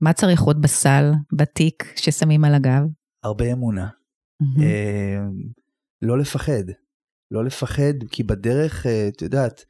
מה 0.00 0.12
צריך 0.12 0.42
עוד 0.42 0.62
בסל, 0.62 1.12
בתיק 1.32 1.92
ששמים 1.96 2.44
על 2.44 2.54
הגב? 2.54 2.82
הרבה 3.24 3.52
אמונה. 3.52 3.88
מהמם. 4.40 4.62
אה, 4.62 5.26
לא 6.02 6.18
לפחד. 6.18 6.64
לא 7.30 7.44
לפחד, 7.44 7.94
כי 8.10 8.22
בדרך, 8.22 8.86
אה, 8.86 9.08
את 9.08 9.22
יודעת, 9.22 9.64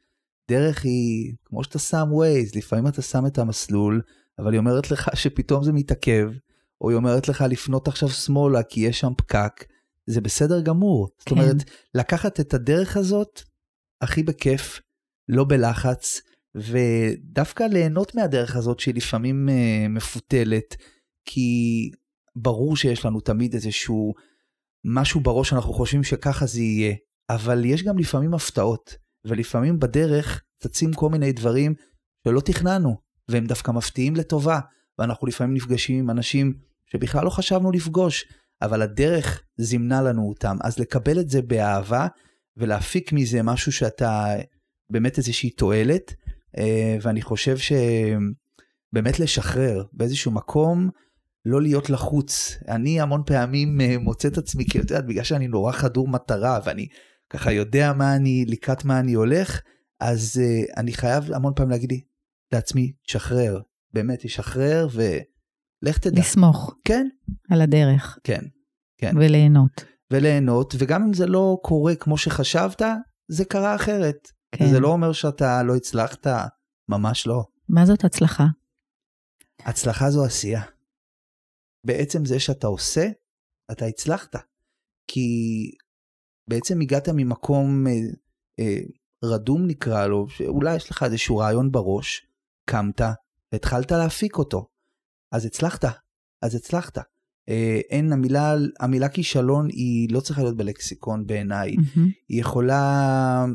דרך 0.49 0.83
היא, 0.83 1.33
כמו 1.45 1.63
שאתה 1.63 1.79
שם 1.79 2.07
ווייז, 2.11 2.55
לפעמים 2.55 2.87
אתה 2.87 3.01
שם 3.01 3.25
את 3.25 3.37
המסלול, 3.37 4.01
אבל 4.39 4.51
היא 4.51 4.59
אומרת 4.59 4.91
לך 4.91 5.09
שפתאום 5.21 5.63
זה 5.63 5.71
מתעכב, 5.73 6.29
או 6.81 6.89
היא 6.89 6.97
אומרת 6.97 7.27
לך 7.27 7.43
לפנות 7.49 7.87
עכשיו 7.87 8.09
שמאלה 8.09 8.63
כי 8.63 8.79
יש 8.79 8.99
שם 8.99 9.13
פקק, 9.17 9.65
זה 10.05 10.21
בסדר 10.21 10.61
גמור. 10.61 11.07
זאת 11.19 11.29
כן. 11.29 11.35
אומרת, 11.35 11.55
לקחת 11.95 12.39
את 12.39 12.53
הדרך 12.53 12.97
הזאת 12.97 13.41
הכי 14.01 14.23
בכיף, 14.23 14.79
לא 15.29 15.43
בלחץ, 15.43 16.21
ודווקא 16.57 17.63
ליהנות 17.63 18.15
מהדרך 18.15 18.55
הזאת 18.55 18.79
שהיא 18.79 18.95
לפעמים 18.95 19.49
אה, 19.49 19.87
מפותלת, 19.89 20.75
כי 21.25 21.49
ברור 22.35 22.77
שיש 22.77 23.05
לנו 23.05 23.19
תמיד 23.19 23.53
איזשהו 23.53 24.13
משהו 24.85 25.19
בראש 25.19 25.49
שאנחנו 25.49 25.73
חושבים 25.73 26.03
שככה 26.03 26.45
זה 26.45 26.61
יהיה, 26.61 26.95
אבל 27.29 27.65
יש 27.65 27.83
גם 27.83 27.97
לפעמים 27.97 28.33
הפתעות, 28.33 28.95
ולפעמים 29.25 29.79
בדרך 29.79 30.43
צצים 30.63 30.93
כל 30.93 31.09
מיני 31.09 31.31
דברים 31.31 31.73
שלא 32.27 32.39
תכננו, 32.39 32.95
והם 33.29 33.45
דווקא 33.45 33.71
מפתיעים 33.71 34.15
לטובה, 34.15 34.59
ואנחנו 34.99 35.27
לפעמים 35.27 35.53
נפגשים 35.53 35.99
עם 35.99 36.09
אנשים 36.09 36.53
שבכלל 36.91 37.25
לא 37.25 37.29
חשבנו 37.29 37.71
לפגוש, 37.71 38.25
אבל 38.61 38.81
הדרך 38.81 39.43
זימנה 39.57 40.01
לנו 40.01 40.29
אותם, 40.29 40.57
אז 40.61 40.79
לקבל 40.79 41.19
את 41.19 41.29
זה 41.29 41.41
באהבה, 41.41 42.07
ולהפיק 42.57 43.13
מזה 43.13 43.43
משהו 43.43 43.71
שאתה 43.71 44.35
באמת 44.91 45.17
איזושהי 45.17 45.49
תועלת, 45.49 46.13
ואני 47.01 47.21
חושב 47.21 47.57
שבאמת 47.57 49.19
לשחרר 49.19 49.83
באיזשהו 49.93 50.31
מקום, 50.31 50.89
לא 51.45 51.61
להיות 51.61 51.89
לחוץ. 51.89 52.57
אני 52.67 53.01
המון 53.01 53.23
פעמים 53.25 53.81
אה, 53.81 53.97
מוצא 53.97 54.27
את 54.27 54.37
עצמי, 54.37 54.65
כי 54.65 54.79
את 54.79 54.91
יודעת, 54.91 55.05
בגלל 55.05 55.23
שאני 55.23 55.47
נורא 55.47 55.71
חדור 55.71 56.07
מטרה, 56.07 56.59
ואני 56.65 56.87
ככה 57.29 57.51
יודע 57.51 57.93
מה 57.93 58.15
אני, 58.15 58.45
לקראת 58.47 58.85
מה 58.85 58.99
אני 58.99 59.13
הולך, 59.13 59.61
אז 59.99 60.41
uh, 60.41 60.73
אני 60.79 60.93
חייב 60.93 61.31
המון 61.33 61.53
פעמים 61.55 61.71
להגיד 61.71 61.91
לי, 61.91 62.01
לעצמי, 62.51 62.91
שחרר, 63.03 63.59
באמת, 63.93 64.19
תשחרר 64.21 64.87
ולך 64.91 65.97
תדע. 65.97 66.19
לסמוך 66.19 66.75
כן, 66.85 67.07
על 67.49 67.61
הדרך 67.61 68.19
כן, 68.23 68.41
כן. 68.97 69.17
וליהנות. 69.17 69.85
וליהנות, 70.11 70.75
וגם 70.77 71.03
אם 71.03 71.13
זה 71.13 71.25
לא 71.25 71.57
קורה 71.63 71.95
כמו 71.95 72.17
שחשבת, 72.17 72.81
זה 73.27 73.45
קרה 73.45 73.75
אחרת. 73.75 74.27
כן. 74.51 74.65
זה 74.71 74.79
לא 74.79 74.87
אומר 74.87 75.11
שאתה 75.11 75.63
לא 75.63 75.75
הצלחת, 75.75 76.27
ממש 76.89 77.27
לא. 77.27 77.43
מה 77.69 77.85
זאת 77.85 78.03
הצלחה? 78.03 78.45
הצלחה 79.59 80.09
זו 80.09 80.25
עשייה. 80.25 80.61
בעצם 81.83 82.25
זה 82.25 82.39
שאתה 82.39 82.67
עושה, 82.67 83.07
אתה 83.71 83.85
הצלחת. 83.85 84.35
כי 85.07 85.29
בעצם 86.49 86.81
הגעת 86.81 87.09
ממקום 87.09 87.87
אה, 87.87 87.93
אה, 88.59 88.79
רדום 89.23 89.67
נקרא 89.67 90.07
לו, 90.07 90.29
שאולי 90.29 90.75
יש 90.75 90.91
לך 90.91 91.03
איזשהו 91.03 91.37
רעיון 91.37 91.71
בראש, 91.71 92.27
קמת, 92.65 93.01
התחלת 93.53 93.91
להפיק 93.91 94.37
אותו. 94.37 94.67
אז 95.31 95.45
הצלחת, 95.45 95.85
אז 96.41 96.55
הצלחת. 96.55 96.97
אה, 97.49 97.79
אין, 97.89 98.13
המילה, 98.13 98.55
המילה 98.79 99.09
כישלון 99.09 99.67
היא 99.69 100.09
לא 100.11 100.19
צריכה 100.19 100.41
להיות 100.41 100.57
בלקסיקון 100.57 101.27
בעיניי. 101.27 101.75
מהמם. 101.75 102.09
היא 102.29 102.41
יכולה 102.41 103.45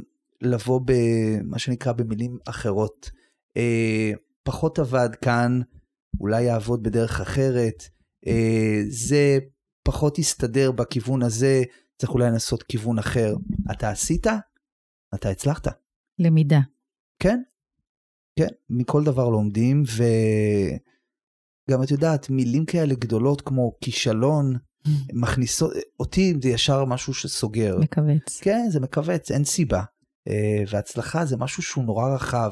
לבוא 0.42 0.80
במה 0.84 1.58
שנקרא 1.58 1.92
במילים 1.92 2.38
אחרות. 2.48 3.10
אה, 3.56 4.12
פחות 4.42 4.78
עבד 4.78 5.08
כאן, 5.22 5.60
אולי 6.20 6.42
יעבוד 6.42 6.82
בדרך 6.82 7.20
אחרת, 7.20 7.88
אה, 8.26 8.80
זה 8.88 9.38
פחות 9.82 10.18
יסתדר 10.18 10.72
בכיוון 10.72 11.22
הזה, 11.22 11.62
צריך 11.98 12.12
אולי 12.12 12.26
לנסות 12.26 12.62
כיוון 12.62 12.98
אחר. 12.98 13.34
אתה 13.72 13.90
עשית? 13.90 14.26
אתה 15.14 15.28
הצלחת. 15.28 15.68
למידה. 16.18 16.60
כן, 17.18 17.40
כן, 18.38 18.48
מכל 18.70 19.04
דבר 19.04 19.28
לומדים, 19.28 19.82
וגם 21.68 21.82
את 21.82 21.90
יודעת, 21.90 22.30
מילים 22.30 22.64
כאלה 22.64 22.94
גדולות 22.94 23.40
כמו 23.40 23.72
כישלון, 23.80 24.56
מכניסות, 25.12 25.72
אותי 26.00 26.34
זה 26.42 26.48
ישר 26.48 26.84
משהו 26.84 27.14
שסוגר. 27.14 27.78
מכווץ. 27.78 28.40
כן, 28.40 28.66
זה 28.70 28.80
מכווץ, 28.80 29.30
אין 29.30 29.44
סיבה. 29.44 29.82
אה, 30.28 30.62
והצלחה 30.70 31.24
זה 31.24 31.36
משהו 31.36 31.62
שהוא 31.62 31.84
נורא 31.84 32.14
רחב. 32.14 32.50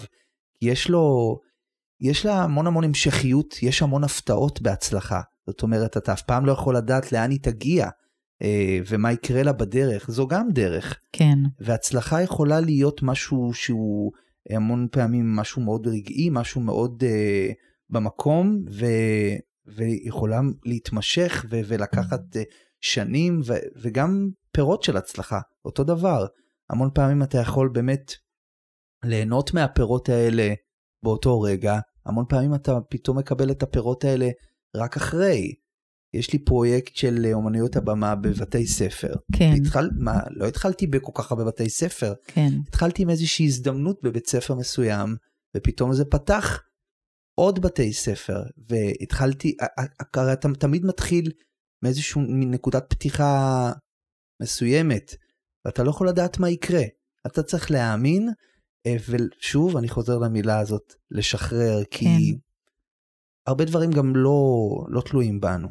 יש 0.62 0.88
לו, 0.88 1.36
יש 2.00 2.26
לה 2.26 2.42
המון 2.42 2.66
המון 2.66 2.84
המשכיות, 2.84 3.62
יש 3.62 3.82
המון 3.82 4.04
הפתעות 4.04 4.62
בהצלחה. 4.62 5.20
זאת 5.46 5.62
אומרת, 5.62 5.96
אתה 5.96 6.12
אף 6.12 6.22
פעם 6.22 6.46
לא 6.46 6.52
יכול 6.52 6.76
לדעת 6.76 7.12
לאן 7.12 7.30
היא 7.30 7.40
תגיע, 7.42 7.88
אה, 8.42 8.78
ומה 8.88 9.12
יקרה 9.12 9.42
לה 9.42 9.52
בדרך, 9.52 10.10
זו 10.10 10.26
גם 10.26 10.48
דרך. 10.50 10.98
כן. 11.12 11.38
והצלחה 11.60 12.22
יכולה 12.22 12.60
להיות 12.60 13.02
משהו 13.02 13.50
שהוא 13.54 14.12
המון 14.50 14.88
פעמים 14.92 15.36
משהו 15.36 15.62
מאוד 15.62 15.86
רגעי, 15.86 16.28
משהו 16.32 16.60
מאוד 16.60 17.02
uh, 17.02 17.52
במקום, 17.90 18.64
ו, 18.70 18.86
ויכולה 19.66 20.40
להתמשך 20.64 21.44
ו, 21.50 21.60
ולקחת 21.66 22.36
uh, 22.36 22.38
שנים, 22.80 23.40
ו, 23.44 23.52
וגם 23.82 24.28
פירות 24.52 24.82
של 24.82 24.96
הצלחה, 24.96 25.40
אותו 25.64 25.84
דבר. 25.84 26.26
המון 26.70 26.90
פעמים 26.94 27.22
אתה 27.22 27.38
יכול 27.38 27.70
באמת 27.72 28.12
ליהנות 29.04 29.54
מהפירות 29.54 30.08
האלה 30.08 30.54
באותו 31.04 31.40
רגע, 31.40 31.78
המון 32.06 32.24
פעמים 32.28 32.54
אתה 32.54 32.78
פתאום 32.90 33.18
מקבל 33.18 33.50
את 33.50 33.62
הפירות 33.62 34.04
האלה 34.04 34.28
רק 34.76 34.96
אחרי. 34.96 35.54
יש 36.14 36.32
לי 36.32 36.38
פרויקט 36.38 36.96
של 36.96 37.26
אומנויות 37.32 37.76
הבמה 37.76 38.14
בבתי 38.14 38.66
ספר. 38.66 39.14
כן. 39.36 39.52
התחל, 39.56 39.90
מה, 39.98 40.20
לא 40.30 40.46
התחלתי 40.48 40.86
בכל 40.86 41.12
כך 41.14 41.32
הרבה 41.32 41.44
בתי 41.44 41.68
ספר, 41.68 42.14
כן. 42.26 42.48
התחלתי 42.68 43.02
עם 43.02 43.10
איזושהי 43.10 43.46
הזדמנות 43.46 44.02
בבית 44.02 44.26
ספר 44.26 44.54
מסוים, 44.54 45.16
ופתאום 45.56 45.92
זה 45.92 46.04
פתח 46.04 46.62
עוד 47.34 47.62
בתי 47.62 47.92
ספר, 47.92 48.42
והתחלתי, 48.68 49.56
הרי 50.14 50.32
אתה 50.32 50.48
תמיד 50.58 50.84
מתחיל 50.84 51.32
מאיזושהי 51.84 52.22
נקודת 52.28 52.84
פתיחה 52.88 53.72
מסוימת, 54.42 55.14
ואתה 55.64 55.82
לא 55.82 55.90
יכול 55.90 56.08
לדעת 56.08 56.38
מה 56.38 56.50
יקרה. 56.50 56.82
אתה 57.26 57.42
צריך 57.42 57.70
להאמין, 57.70 58.28
אה, 58.86 58.96
ושוב, 59.08 59.76
אני 59.76 59.88
חוזר 59.88 60.18
למילה 60.18 60.58
הזאת, 60.58 60.94
לשחרר, 61.10 61.82
כי 61.90 62.04
כן. 62.04 62.38
הרבה 63.46 63.64
דברים 63.64 63.90
גם 63.90 64.16
לא, 64.16 64.68
לא 64.88 65.00
תלויים 65.00 65.40
בנו. 65.40 65.68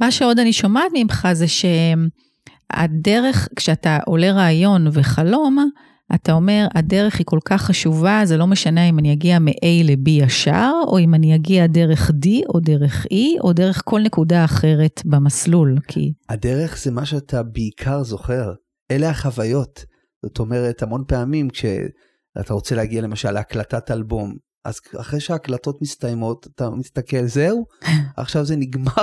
מה 0.00 0.10
שעוד 0.10 0.38
אני 0.38 0.52
שומעת 0.52 0.92
ממך 0.94 1.28
זה 1.32 1.46
שהדרך, 1.48 3.48
כשאתה 3.56 3.98
עולה 4.06 4.32
רעיון 4.32 4.86
וחלום, 4.92 5.70
אתה 6.14 6.32
אומר, 6.32 6.66
הדרך 6.74 7.18
היא 7.18 7.26
כל 7.26 7.38
כך 7.44 7.62
חשובה, 7.62 8.20
זה 8.24 8.36
לא 8.36 8.46
משנה 8.46 8.88
אם 8.88 8.98
אני 8.98 9.12
אגיע 9.12 9.38
מ-A 9.38 9.84
ל-B 9.84 10.10
ישר, 10.10 10.72
או 10.86 10.98
אם 10.98 11.14
אני 11.14 11.34
אגיע 11.34 11.66
דרך 11.66 12.10
D, 12.10 12.28
או 12.54 12.60
דרך 12.60 13.06
E, 13.06 13.40
או 13.40 13.52
דרך 13.52 13.82
כל 13.84 14.00
נקודה 14.00 14.44
אחרת 14.44 15.02
במסלול, 15.04 15.78
כי... 15.88 16.12
הדרך 16.28 16.78
זה 16.78 16.90
מה 16.90 17.04
שאתה 17.04 17.42
בעיקר 17.42 18.02
זוכר, 18.02 18.52
אלה 18.92 19.10
החוויות. 19.10 19.84
זאת 20.24 20.38
אומרת, 20.38 20.82
המון 20.82 21.04
פעמים 21.08 21.50
כשאתה 21.50 22.54
רוצה 22.54 22.74
להגיע 22.74 23.02
למשל 23.02 23.30
להקלטת 23.30 23.90
אלבום, 23.90 24.36
אז 24.64 24.80
אחרי 25.00 25.20
שההקלטות 25.20 25.82
מסתיימות, 25.82 26.46
אתה 26.54 26.70
מסתכל, 26.70 27.26
זהו, 27.26 27.66
עכשיו 28.16 28.44
זה 28.44 28.56
נגמר, 28.56 29.02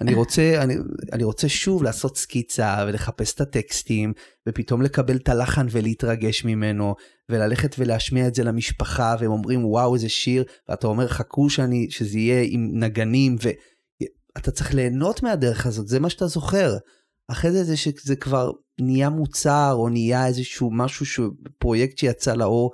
אני 0.00 0.14
רוצה, 0.14 0.62
אני, 0.62 0.74
אני 1.12 1.24
רוצה 1.24 1.48
שוב 1.48 1.82
לעשות 1.82 2.16
סקיצה 2.16 2.84
ולחפש 2.88 3.34
את 3.34 3.40
הטקסטים, 3.40 4.12
ופתאום 4.48 4.82
לקבל 4.82 5.16
את 5.16 5.28
הלחן 5.28 5.66
ולהתרגש 5.70 6.44
ממנו, 6.44 6.94
וללכת 7.28 7.76
ולהשמיע 7.78 8.28
את 8.28 8.34
זה 8.34 8.44
למשפחה, 8.44 9.14
והם 9.20 9.30
אומרים 9.30 9.64
וואו 9.64 9.94
איזה 9.94 10.08
שיר, 10.08 10.44
ואתה 10.68 10.86
אומר 10.86 11.08
חכו 11.08 11.50
שאני, 11.50 11.86
שזה 11.90 12.18
יהיה 12.18 12.46
עם 12.50 12.70
נגנים, 12.74 13.36
ואתה 13.42 14.50
צריך 14.50 14.74
ליהנות 14.74 15.22
מהדרך 15.22 15.66
הזאת, 15.66 15.88
זה 15.88 16.00
מה 16.00 16.10
שאתה 16.10 16.26
זוכר. 16.26 16.76
אחרי 17.28 17.52
זה 17.52 17.64
זה 17.64 17.76
שזה 17.76 18.16
כבר 18.16 18.50
נהיה 18.80 19.10
מוצר, 19.10 19.72
או 19.72 19.88
נהיה 19.88 20.26
איזשהו 20.26 20.70
משהו, 20.72 21.06
שהוא 21.06 21.32
פרויקט 21.58 21.98
שיצא 21.98 22.34
לאור, 22.34 22.72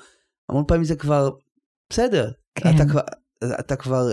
המון 0.49 0.65
פעמים 0.69 0.85
זה 0.85 0.97
כבר, 0.97 1.31
בסדר, 1.91 2.31
כן. 2.55 2.77
אתה 2.77 2.85
כבר, 2.91 3.01
אתה 3.61 3.77
כבר 3.77 4.11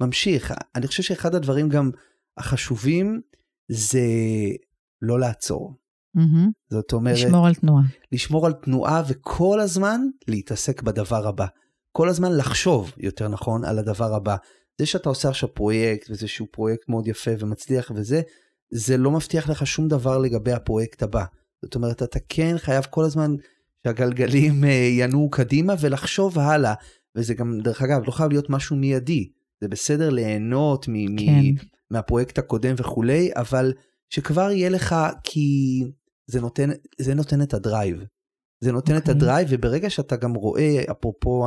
ממשיך. 0.00 0.54
אני 0.74 0.86
חושב 0.86 1.02
שאחד 1.02 1.34
הדברים 1.34 1.68
גם, 1.68 1.90
החשובים 2.36 3.20
זה 3.68 4.00
לא 5.02 5.20
לעצור. 5.20 5.74
Mm-hmm. 6.16 6.50
זאת 6.70 6.92
אומרת, 6.92 7.16
לשמור 7.16 7.46
על 7.46 7.54
תנועה. 7.54 7.82
לשמור 8.12 8.46
על 8.46 8.52
תנועה 8.52 9.02
וכל 9.08 9.60
הזמן 9.60 10.00
להתעסק 10.28 10.82
בדבר 10.82 11.26
הבא. 11.26 11.46
כל 11.92 12.08
הזמן 12.08 12.36
לחשוב, 12.36 12.92
יותר 12.96 13.28
נכון, 13.28 13.64
על 13.64 13.78
הדבר 13.78 14.14
הבא. 14.14 14.36
זה 14.78 14.86
שאתה 14.86 15.08
עושה 15.08 15.28
עכשיו 15.28 15.54
פרויקט, 15.54 16.10
וזה 16.10 16.28
שהוא 16.28 16.48
פרויקט 16.50 16.88
מאוד 16.88 17.06
יפה 17.06 17.30
ומצליח 17.38 17.92
וזה, 17.94 18.22
זה 18.70 18.96
לא 18.96 19.10
מבטיח 19.10 19.48
לך 19.48 19.66
שום 19.66 19.88
דבר 19.88 20.18
לגבי 20.18 20.52
הפרויקט 20.52 21.02
הבא. 21.02 21.24
זאת 21.62 21.74
אומרת, 21.74 22.02
אתה 22.02 22.18
כן 22.28 22.58
חייב 22.58 22.86
כל 22.90 23.04
הזמן 23.04 23.34
שהגלגלים 23.86 24.64
אה, 24.64 24.70
ינועו 24.70 25.30
קדימה 25.30 25.74
ולחשוב 25.80 26.38
הלאה. 26.38 26.74
וזה 27.16 27.34
גם, 27.34 27.60
דרך 27.60 27.82
אגב, 27.82 28.02
לא 28.06 28.10
חייב 28.10 28.30
להיות 28.30 28.50
משהו 28.50 28.76
מיידי. 28.76 29.28
זה 29.60 29.68
בסדר 29.68 30.10
ליהנות 30.10 30.86
מ- 30.88 31.16
כן. 31.16 31.64
מהפרויקט 31.90 32.38
הקודם 32.38 32.74
וכולי, 32.78 33.30
אבל 33.36 33.72
שכבר 34.10 34.50
יהיה 34.50 34.68
לך, 34.68 34.96
כי 35.22 35.80
זה 36.26 36.40
נותן, 36.40 36.70
זה 37.00 37.14
נותן 37.14 37.42
את 37.42 37.54
ה 37.54 37.61
drive. 37.61 38.04
זה 38.60 38.72
נותן 38.72 38.94
okay. 38.94 38.96
את 38.96 39.02
אוקיי. 39.02 39.14
ה 39.14 39.19
drive, 39.19 39.48
וברגע 39.50 39.90
שאתה 39.90 40.16
גם 40.16 40.34
רואה, 40.34 40.82
אפרופו 40.90 41.46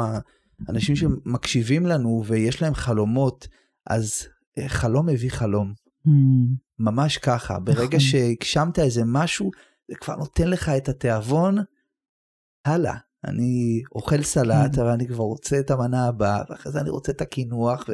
האנשים 0.67 0.95
שמקשיבים 0.95 1.85
לנו 1.85 2.23
ויש 2.25 2.61
להם 2.61 2.73
חלומות, 2.73 3.47
אז 3.87 4.27
אה, 4.57 4.69
חלום 4.69 5.05
מביא 5.05 5.29
חלום. 5.29 5.73
Mm. 6.08 6.12
ממש 6.79 7.17
ככה, 7.17 7.60
ברגע 7.60 7.84
נכון. 7.84 8.00
שהגשמת 8.00 8.79
איזה 8.79 9.01
משהו, 9.05 9.51
זה 9.88 9.96
כבר 9.96 10.15
נותן 10.15 10.48
לך 10.48 10.70
את 10.70 10.89
התיאבון, 10.89 11.58
הלאה. 12.65 12.96
אני 13.25 13.81
אוכל 13.96 14.24
סלט, 14.24 14.75
כן. 14.75 14.81
אבל 14.81 14.89
אני 14.89 15.08
כבר 15.08 15.24
רוצה 15.24 15.60
את 15.60 15.72
המנה 15.72 16.08
הבאה, 16.08 16.41
ואחרי 16.50 16.72
זה 16.72 16.81
אני 16.81 16.89
רוצה 16.89 17.12
את 17.12 17.22
הקינוח, 17.22 17.89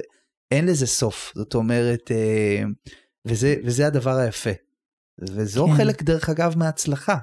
אין 0.51 0.65
לזה 0.65 0.87
סוף, 0.87 1.31
זאת 1.35 1.55
אומרת, 1.55 2.11
אה, 2.11 2.63
וזה, 3.27 3.55
וזה 3.65 3.87
הדבר 3.87 4.15
היפה. 4.15 4.49
וזו 5.19 5.67
כן. 5.67 5.73
חלק, 5.77 6.03
דרך 6.03 6.29
אגב, 6.29 6.57
מההצלחה 6.57 7.17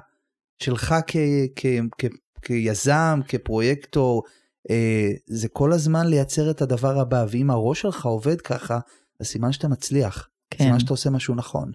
שלך 0.63 0.95
כ, 1.07 1.17
כ, 1.55 1.65
כ, 1.97 2.05
כיזם, 2.41 3.19
כפרויקטור, 3.27 4.23
אה, 4.69 5.11
זה 5.27 5.47
כל 5.47 5.73
הזמן 5.73 6.07
לייצר 6.07 6.51
את 6.51 6.61
הדבר 6.61 6.99
הבא, 6.99 7.25
ואם 7.31 7.49
הראש 7.49 7.81
שלך 7.81 8.05
עובד 8.05 8.41
ככה, 8.41 8.79
אז 9.19 9.27
סימן 9.27 9.51
שאתה 9.51 9.67
מצליח, 9.67 10.29
כן. 10.49 10.63
סימן 10.63 10.79
שאתה 10.79 10.93
עושה 10.93 11.09
משהו 11.09 11.35
נכון. 11.35 11.71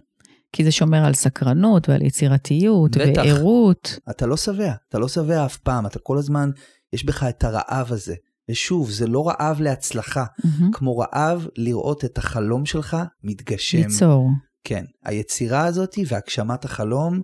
כי 0.53 0.65
זה 0.65 0.73
שומר 0.73 1.05
על 1.05 1.15
סקרנות 1.15 1.89
ועל 1.89 2.03
יצירתיות 2.03 2.97
וערות. 2.97 3.99
אתה 4.11 4.27
לא 4.27 4.37
שבע, 4.37 4.73
אתה 4.89 4.99
לא 4.99 5.09
שבע 5.09 5.47
אף 5.47 5.57
פעם, 5.57 5.87
אתה 5.87 5.99
כל 5.99 6.19
הזמן, 6.19 6.51
יש 6.93 7.05
בך 7.05 7.23
את 7.23 7.45
הרעב 7.45 7.93
הזה. 7.93 8.15
ושוב, 8.51 8.91
זה 8.91 9.07
לא 9.07 9.29
רעב 9.29 9.61
להצלחה, 9.61 10.25
mm-hmm. 10.25 10.65
כמו 10.73 10.99
רעב 10.99 11.47
לראות 11.57 12.05
את 12.05 12.19
החלום 12.19 12.67
שלך 12.67 12.97
מתגשם. 13.25 13.79
ליצור. 13.79 14.29
כן, 14.65 14.85
היצירה 15.05 15.65
הזאת 15.65 15.95
והגשמת 16.09 16.65
החלום 16.65 17.21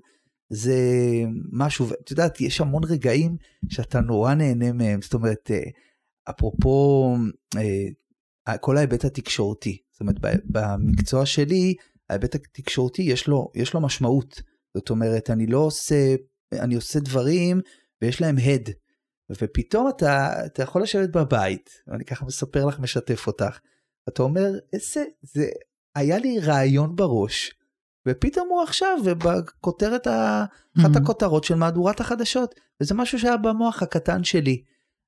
זה 0.51 0.79
משהו, 1.53 1.89
ואת 1.89 2.11
יודעת, 2.11 2.41
יש 2.41 2.61
המון 2.61 2.85
רגעים 2.85 3.37
שאתה 3.69 4.01
נורא 4.01 4.35
נהנה 4.35 4.73
מהם, 4.73 5.03
זאת 5.03 5.15
אומרת, 5.15 5.51
אה, 5.51 5.61
אפרופו 6.31 7.17
אה, 8.49 8.59
כל 8.59 8.77
ההיבט 8.77 9.05
התקשורתי, 9.05 9.79
זאת 9.97 10.01
אומרת, 10.01 10.17
במקצוע 10.45 11.27
שלי, 11.27 11.75
ההיבט 12.11 12.35
התקשורתי 12.35 13.03
יש 13.03 13.29
לו, 13.29 13.51
יש 13.55 13.75
לו 13.75 13.81
משמעות. 13.81 14.43
זאת 14.75 14.91
אומרת, 14.91 15.31
אני 15.31 15.47
לא 15.47 15.59
עושה, 15.59 16.15
אני 16.53 16.75
עושה 16.75 17.01
דברים 17.01 17.61
ויש 18.03 18.21
להם 18.21 18.37
הד. 18.39 18.71
ופתאום 19.31 19.89
אתה, 19.89 20.47
אתה 20.47 20.63
יכול 20.63 20.83
לשבת 20.83 21.11
בבית, 21.11 21.71
ואני 21.87 22.05
ככה 22.05 22.25
מספר 22.27 22.65
לך, 22.65 22.79
משתף 22.79 23.27
אותך, 23.27 23.59
אתה 24.09 24.23
אומר, 24.23 24.51
איזה, 24.73 25.05
זה, 25.23 25.47
היה 25.95 26.19
לי 26.19 26.39
רעיון 26.41 26.97
בראש, 26.97 27.55
ופתאום 28.09 28.49
הוא 28.49 28.63
עכשיו, 28.63 28.99
ובכותרת, 29.05 30.07
אחת 30.07 30.51
mm-hmm. 30.79 30.99
הכותרות 31.03 31.45
של 31.45 31.55
מהדורת 31.55 32.01
החדשות, 32.01 32.55
וזה 32.81 32.95
משהו 32.95 33.19
שהיה 33.19 33.37
במוח 33.37 33.83
הקטן 33.83 34.25
שלי. 34.25 34.63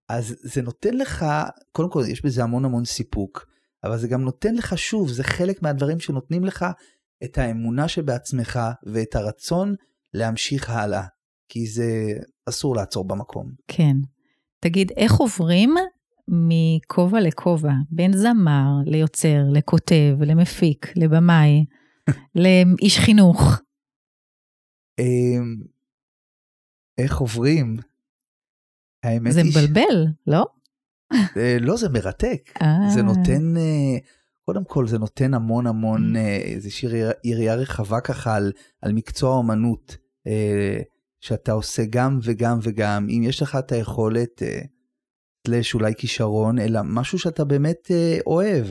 אז 0.09 0.37
זה 0.41 0.63
נותן 0.63 0.95
לך, 0.95 1.27
קודם 1.73 1.91
כל 1.91 2.03
יש 2.09 2.25
בזה 2.25 2.43
המון 2.43 2.65
המון 2.65 2.85
סיפוק, 2.85 3.47
אבל 3.85 3.99
זה 3.99 4.09
גם 4.09 4.23
נותן 4.23 4.55
לך 4.55 4.79
שוב, 4.79 5.11
זה 5.11 5.25
חלק 5.25 5.63
מהדברים 5.63 6.01
שנותנים 6.01 6.45
לך 6.45 6.67
את 7.25 7.39
האמונה 7.39 7.89
שבעצמך 7.89 8.61
ואת 8.83 9.17
הרצון 9.17 9.75
להמשיך 10.15 10.71
הלאה. 10.71 11.05
כי 11.49 11.67
זה 11.67 12.13
אסור 12.49 12.77
לעצור 12.77 13.05
במקום. 13.05 13.53
כן. 13.69 13.97
תגיד, 14.61 14.93
איך 14.97 15.13
עוברים 15.15 15.75
מכובע 16.29 17.21
לכובע, 17.21 17.73
בין 17.91 18.13
זמר 18.17 18.69
ליוצר, 18.87 19.43
לכותב, 19.53 20.17
למפיק, 20.21 20.93
לבמאי, 20.97 21.65
לאיש 22.43 22.99
חינוך? 22.99 23.61
אמ, 24.99 25.57
איך 26.99 27.19
עוברים? 27.19 27.77
האמת 29.03 29.33
זה 29.33 29.43
מבלבל, 29.45 30.07
לא? 30.27 30.47
אה, 31.13 31.57
לא, 31.61 31.77
זה 31.77 31.89
מרתק. 31.89 32.51
זה 32.95 33.01
אה. 33.01 33.03
נותן, 33.03 33.57
אה, 33.57 33.99
קודם 34.45 34.65
כל 34.65 34.87
זה 34.87 34.99
נותן 34.99 35.35
המון 35.35 35.67
המון, 35.67 36.17
איזושהי 36.45 36.89
יריעה 37.25 37.55
רחבה 37.55 38.01
ככה 38.01 38.35
על, 38.35 38.53
על 38.83 38.93
מקצוע 38.93 39.31
האומנות. 39.31 39.97
שאתה 41.21 41.53
עושה 41.53 41.83
גם 41.91 42.19
וגם 42.23 42.59
וגם, 42.63 43.07
אם 43.11 43.23
יש 43.23 43.43
לך 43.43 43.57
את 43.57 43.73
היכולת, 43.73 44.43
סלש 45.47 45.75
אולי 45.75 45.95
כישרון, 45.99 46.59
אלא 46.59 46.81
משהו 46.85 47.19
שאתה 47.19 47.45
באמת 47.45 47.91
אוהב. 48.27 48.67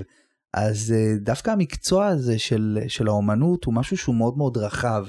אז 0.53 0.93
דווקא 1.21 1.51
המקצוע 1.51 2.07
הזה 2.07 2.39
של, 2.39 2.79
של 2.87 3.07
האומנות 3.07 3.63
הוא 3.63 3.73
משהו 3.73 3.97
שהוא 3.97 4.15
מאוד 4.15 4.37
מאוד 4.37 4.57
רחב. 4.57 5.05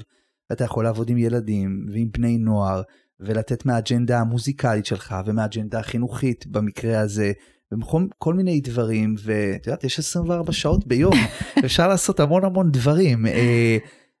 אתה 0.51 0.63
יכול 0.63 0.83
לעבוד 0.83 1.09
עם 1.09 1.17
ילדים 1.17 1.85
ועם 1.93 2.09
בני 2.11 2.37
נוער, 2.37 2.81
ולתת 3.19 3.65
מהאג'נדה 3.65 4.19
המוזיקלית 4.19 4.85
שלך 4.85 5.15
ומהאג'נדה 5.25 5.79
החינוכית 5.79 6.47
במקרה 6.47 6.99
הזה, 6.99 7.31
וכל 7.73 8.33
מיני 8.33 8.61
דברים, 8.61 9.15
ואת 9.23 9.67
יודעת, 9.67 9.83
יש 9.83 9.99
24 9.99 10.51
שעות 10.51 10.87
ביום, 10.87 11.13
אפשר 11.65 11.87
לעשות 11.87 12.19
המון 12.19 12.45
המון 12.45 12.71
דברים. 12.71 13.25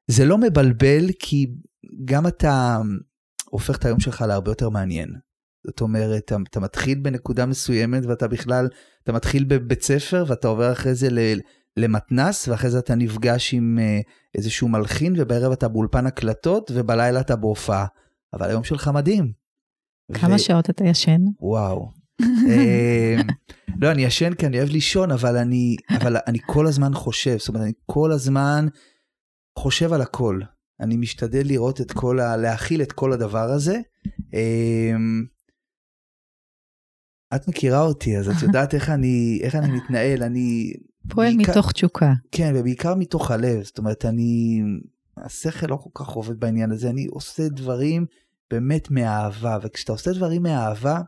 זה 0.07 0.25
לא 0.25 0.37
מבלבל 0.37 1.05
כי 1.19 1.47
גם 2.05 2.27
אתה 2.27 2.77
הופך 3.49 3.77
את 3.77 3.85
היום 3.85 3.99
שלך 3.99 4.21
להרבה 4.21 4.51
יותר 4.51 4.69
מעניין. 4.69 5.09
זאת 5.67 5.81
אומרת, 5.81 6.23
אתה, 6.25 6.35
אתה 6.49 6.59
מתחיל 6.59 6.99
בנקודה 6.99 7.45
מסוימת 7.45 8.05
ואתה 8.05 8.27
בכלל, 8.27 8.67
אתה 9.03 9.11
מתחיל 9.11 9.43
בבית 9.43 9.83
ספר 9.83 10.25
ואתה 10.27 10.47
עובר 10.47 10.71
אחרי 10.71 10.95
זה 10.95 11.07
למתנס, 11.77 12.47
ואחרי 12.47 12.69
זה 12.69 12.79
אתה 12.79 12.95
נפגש 12.95 13.53
עם 13.53 13.79
אה, 13.81 13.99
איזשהו 14.35 14.67
מלחין, 14.67 15.13
ובערב 15.17 15.51
אתה 15.51 15.67
באולפן 15.67 16.05
הקלטות, 16.05 16.71
ובלילה 16.75 17.19
אתה 17.19 17.35
בהופעה. 17.35 17.85
אבל 18.33 18.49
היום 18.49 18.63
שלך 18.63 18.87
מדהים. 18.93 19.31
כמה 20.13 20.35
ו... 20.35 20.39
שעות 20.39 20.69
אתה 20.69 20.83
ישן? 20.83 21.21
וואו. 21.41 21.91
אמ, 22.21 23.19
לא, 23.81 23.91
אני 23.91 24.01
ישן 24.01 24.33
כי 24.33 24.45
אני 24.45 24.57
אוהב 24.57 24.69
לישון, 24.69 25.11
אבל 25.11 25.37
אני, 25.37 25.75
אבל 25.97 26.17
אני 26.27 26.39
כל 26.45 26.67
הזמן 26.67 26.93
חושב, 26.93 27.37
זאת 27.37 27.47
אומרת, 27.47 27.63
אני 27.63 27.73
כל 27.85 28.11
הזמן 28.11 28.67
חושב 29.59 29.93
על 29.93 30.01
הכל. 30.01 30.39
אני 30.79 30.97
משתדל 30.97 31.41
לראות 31.45 31.81
את 31.81 31.91
כל 31.91 32.19
ה... 32.19 32.37
להכיל 32.37 32.81
את 32.81 32.91
כל 32.91 33.13
הדבר 33.13 33.49
הזה. 33.49 33.79
אמ, 34.33 35.25
את 37.35 37.47
מכירה 37.47 37.81
אותי, 37.81 38.17
אז 38.17 38.29
את 38.29 38.41
יודעת 38.47 38.73
איך 38.73 38.89
אני, 38.89 39.39
איך 39.43 39.55
אני 39.55 39.71
מתנהל. 39.71 40.23
אני, 40.23 40.73
פועל 41.09 41.35
בעיקר- 41.37 41.51
מתוך 41.51 41.71
תשוקה. 41.71 42.13
כן, 42.31 42.53
ובעיקר 42.55 42.95
מתוך 42.95 43.31
הלב, 43.31 43.63
זאת 43.63 43.77
אומרת, 43.77 44.05
אני, 44.05 44.61
השכל 45.23 45.67
לא 45.69 45.75
כל 45.75 45.89
כך 46.03 46.07
עובד 46.07 46.39
בעניין 46.39 46.71
הזה, 46.71 46.89
אני 46.89 47.05
עושה 47.05 47.49
דברים 47.49 48.05
באמת 48.51 48.91
מאהבה, 48.91 49.57
וכשאתה 49.61 49.91
עושה 49.91 50.11
דברים 50.13 50.43
מאהבה, 50.43 51.01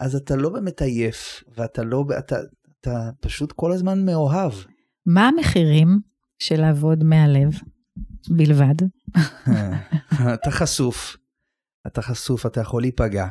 אז 0.00 0.14
אתה 0.14 0.36
לא 0.36 0.48
באמת 0.48 0.82
עייף, 0.82 1.44
ואתה 1.56 1.82
לא, 1.82 2.04
אתה, 2.18 2.36
אתה 2.80 3.10
פשוט 3.20 3.52
כל 3.52 3.72
הזמן 3.72 4.04
מאוהב. 4.04 4.52
מה 5.06 5.28
המחירים 5.28 6.00
של 6.38 6.60
לעבוד 6.60 7.04
מהלב 7.04 7.50
בלבד? 8.30 8.74
אתה 10.34 10.50
חשוף, 10.50 11.16
אתה 11.86 12.02
חשוף, 12.02 12.46
אתה 12.46 12.60
יכול 12.60 12.82
להיפגע. 12.82 13.26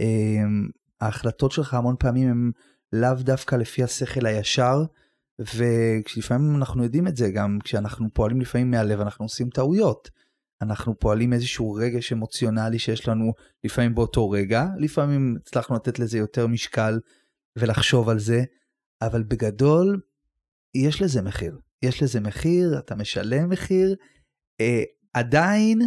אמ, 0.00 0.68
ההחלטות 1.00 1.52
שלך 1.52 1.74
המון 1.74 1.96
פעמים 1.98 2.28
הן 2.28 2.50
לאו 2.92 3.14
דווקא 3.14 3.56
לפי 3.56 3.82
השכל 3.82 4.26
הישר, 4.26 4.82
ולפעמים 5.38 6.56
אנחנו 6.56 6.84
יודעים 6.84 7.08
את 7.08 7.16
זה 7.16 7.30
גם 7.30 7.58
כשאנחנו 7.64 8.08
פועלים 8.14 8.40
לפעמים 8.40 8.70
מהלב 8.70 9.00
אנחנו 9.00 9.24
עושים 9.24 9.50
טעויות. 9.50 10.10
אנחנו 10.62 10.98
פועלים 10.98 11.32
איזשהו 11.32 11.72
רגש 11.72 12.12
אמוציונלי 12.12 12.78
שיש 12.78 13.08
לנו 13.08 13.32
לפעמים 13.64 13.94
באותו 13.94 14.30
רגע, 14.30 14.66
לפעמים 14.78 15.36
הצלחנו 15.40 15.76
לתת 15.76 15.98
לזה 15.98 16.18
יותר 16.18 16.46
משקל 16.46 17.00
ולחשוב 17.58 18.08
על 18.08 18.18
זה, 18.18 18.44
אבל 19.02 19.22
בגדול 19.22 20.00
יש 20.74 21.02
לזה 21.02 21.22
מחיר. 21.22 21.58
יש 21.82 22.02
לזה 22.02 22.20
מחיר, 22.20 22.78
אתה 22.78 22.94
משלם 22.94 23.50
מחיר, 23.50 23.96
אה, 24.60 24.82
עדיין 25.14 25.80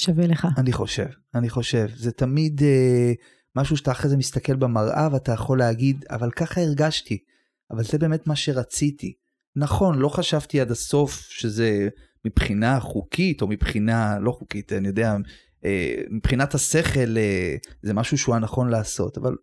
שווה 0.00 0.26
לך. 0.26 0.46
אני 0.58 0.72
חושב, 0.72 1.06
אני 1.34 1.50
חושב, 1.50 1.86
זה 1.96 2.12
תמיד 2.12 2.62
אה, 2.62 3.12
משהו 3.56 3.76
שאתה 3.76 3.90
אחרי 3.90 4.10
זה 4.10 4.16
מסתכל 4.16 4.56
במראה 4.56 5.08
ואתה 5.12 5.32
יכול 5.32 5.58
להגיד, 5.58 6.04
אבל 6.10 6.30
ככה 6.30 6.60
הרגשתי, 6.60 7.24
אבל 7.72 7.84
זה 7.84 7.98
באמת 7.98 8.26
מה 8.26 8.36
שרציתי. 8.36 9.14
נכון, 9.56 9.98
לא 9.98 10.08
חשבתי 10.08 10.60
עד 10.60 10.70
הסוף 10.70 11.12
שזה 11.12 11.88
מבחינה 12.24 12.80
חוקית 12.80 13.42
או 13.42 13.48
מבחינה 13.48 14.18
לא 14.18 14.32
חוקית, 14.32 14.72
אני 14.72 14.88
יודע, 14.88 15.16
אה, 15.64 15.94
מבחינת 16.10 16.54
השכל 16.54 17.16
אה, 17.16 17.56
זה 17.82 17.94
משהו 17.94 18.18
שהוא 18.18 18.34
הנכון 18.34 18.68
לעשות, 18.68 19.18
אבל 19.18 19.36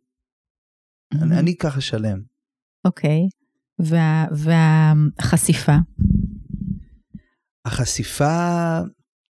אני, 1.14 1.40
אני 1.40 1.56
ככה 1.58 1.82
שלם. 1.82 2.22
אוקיי. 2.86 3.20
וה, 3.80 4.26
והחשיפה? 4.32 5.76
החשיפה, 7.66 8.80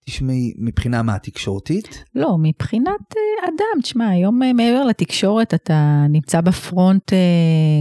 תשמעי, 0.09 0.55
מבחינה 0.59 1.03
מה, 1.03 1.19
תקשורתית? 1.19 2.05
לא, 2.15 2.37
מבחינת 2.43 3.15
אה, 3.17 3.49
אדם, 3.49 3.83
תשמע, 3.83 4.09
היום 4.09 4.43
אה, 4.43 4.53
מעבר 4.53 4.85
לתקשורת 4.85 5.55
אתה 5.55 6.07
נמצא 6.09 6.41
בפרונט, 6.41 7.13
אה, 7.13 7.19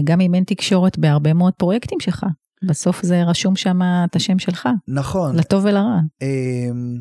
גם 0.04 0.22
אם 0.22 0.36
אין 0.36 0.44
תקשורת, 0.44 0.98
בהרבה 0.98 1.34
מאוד 1.34 1.54
פרויקטים 1.54 2.00
שלך. 2.00 2.26
בסוף 2.64 3.04
זה 3.04 3.24
רשום 3.24 3.56
שם 3.56 3.80
את 3.82 4.16
השם 4.16 4.40
שלך, 4.40 4.70
נכון. 4.88 5.36
לטוב 5.36 5.66
ולרע. 5.66 6.00
אמ, 6.22 7.00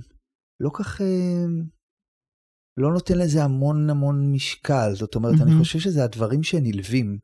לא 0.61 0.71
כך, 0.75 1.01
אמ, 1.01 1.63
לא 2.77 2.93
נותן 2.93 3.19
לזה 3.19 3.45
המון 3.45 3.91
המון 3.91 4.33
משקל, 4.33 4.91
זאת 4.95 5.15
אומרת, 5.15 5.41
אני. 5.41 5.59
חושב 5.59 5.79
שזה 5.79 6.05
הדברים 6.05 6.43
שנלווים. 6.43 7.19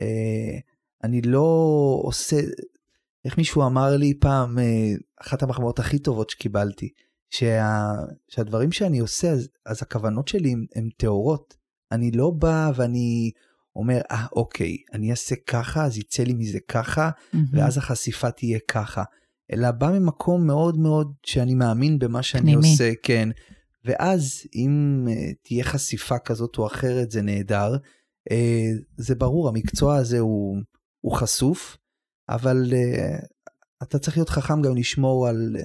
אה, 0.00 0.58
אני 1.04 1.22
לא 1.22 1.48
עושה, 2.02 2.36
איך 3.24 3.38
מישהו 3.38 3.66
אמר 3.66 3.96
לי 3.96 4.14
פעם, 4.20 4.58
אחת 5.20 5.42
המחמאות 5.42 5.78
הכי 5.78 5.98
טובות 5.98 6.30
שקיבלתי, 6.30 6.88
שה, 7.30 7.64
שהדברים 8.28 8.72
שאני 8.72 8.98
עושה, 8.98 9.30
אז, 9.30 9.48
אז 9.66 9.82
הכוונות 9.82 10.28
שלי 10.28 10.54
הן- 10.76 10.88
טהורות. 10.96 11.54
אני 11.92 12.10
לא 12.10 12.30
בא 12.30 12.70
ואני 12.74 13.30
אומר, 13.76 14.00
אה, 14.10 14.26
אוקיי, 14.32 14.76
אני 14.92 15.10
אעשה 15.10 15.34
ככה, 15.46 15.84
אז 15.84 15.98
יצא 15.98 16.22
לי 16.22 16.34
מזה 16.34 16.58
ככה, 16.68 17.10
ואז 17.52 17.78
החשיפה 17.78 18.30
תהיה 18.30 18.58
ככה. 18.68 19.02
אלא 19.52 19.70
בא 19.70 19.90
ממקום 19.98 20.46
מאוד 20.46 20.78
מאוד 20.78 21.12
שאני 21.26 21.54
מאמין 21.54 21.98
במה 21.98 22.22
שאני 22.22 22.42
פנימי. 22.42 22.70
עושה, 22.70 22.92
כן. 23.02 23.28
ואז 23.84 24.42
אם 24.54 25.04
uh, 25.08 25.34
תהיה 25.44 25.64
חשיפה 25.64 26.18
כזאת 26.18 26.58
או 26.58 26.66
אחרת 26.66 27.10
זה 27.10 27.22
נהדר. 27.22 27.76
Uh, 28.30 28.82
זה 28.96 29.14
ברור, 29.14 29.48
המקצוע 29.48 29.96
הזה 29.96 30.18
הוא, 30.18 30.56
הוא 31.00 31.16
חשוף, 31.16 31.76
אבל 32.28 32.64
uh, 32.70 33.26
אתה 33.82 33.98
צריך 33.98 34.16
להיות 34.16 34.28
חכם 34.28 34.62
גם 34.62 34.76
לשמור 34.76 35.28
על, 35.28 35.56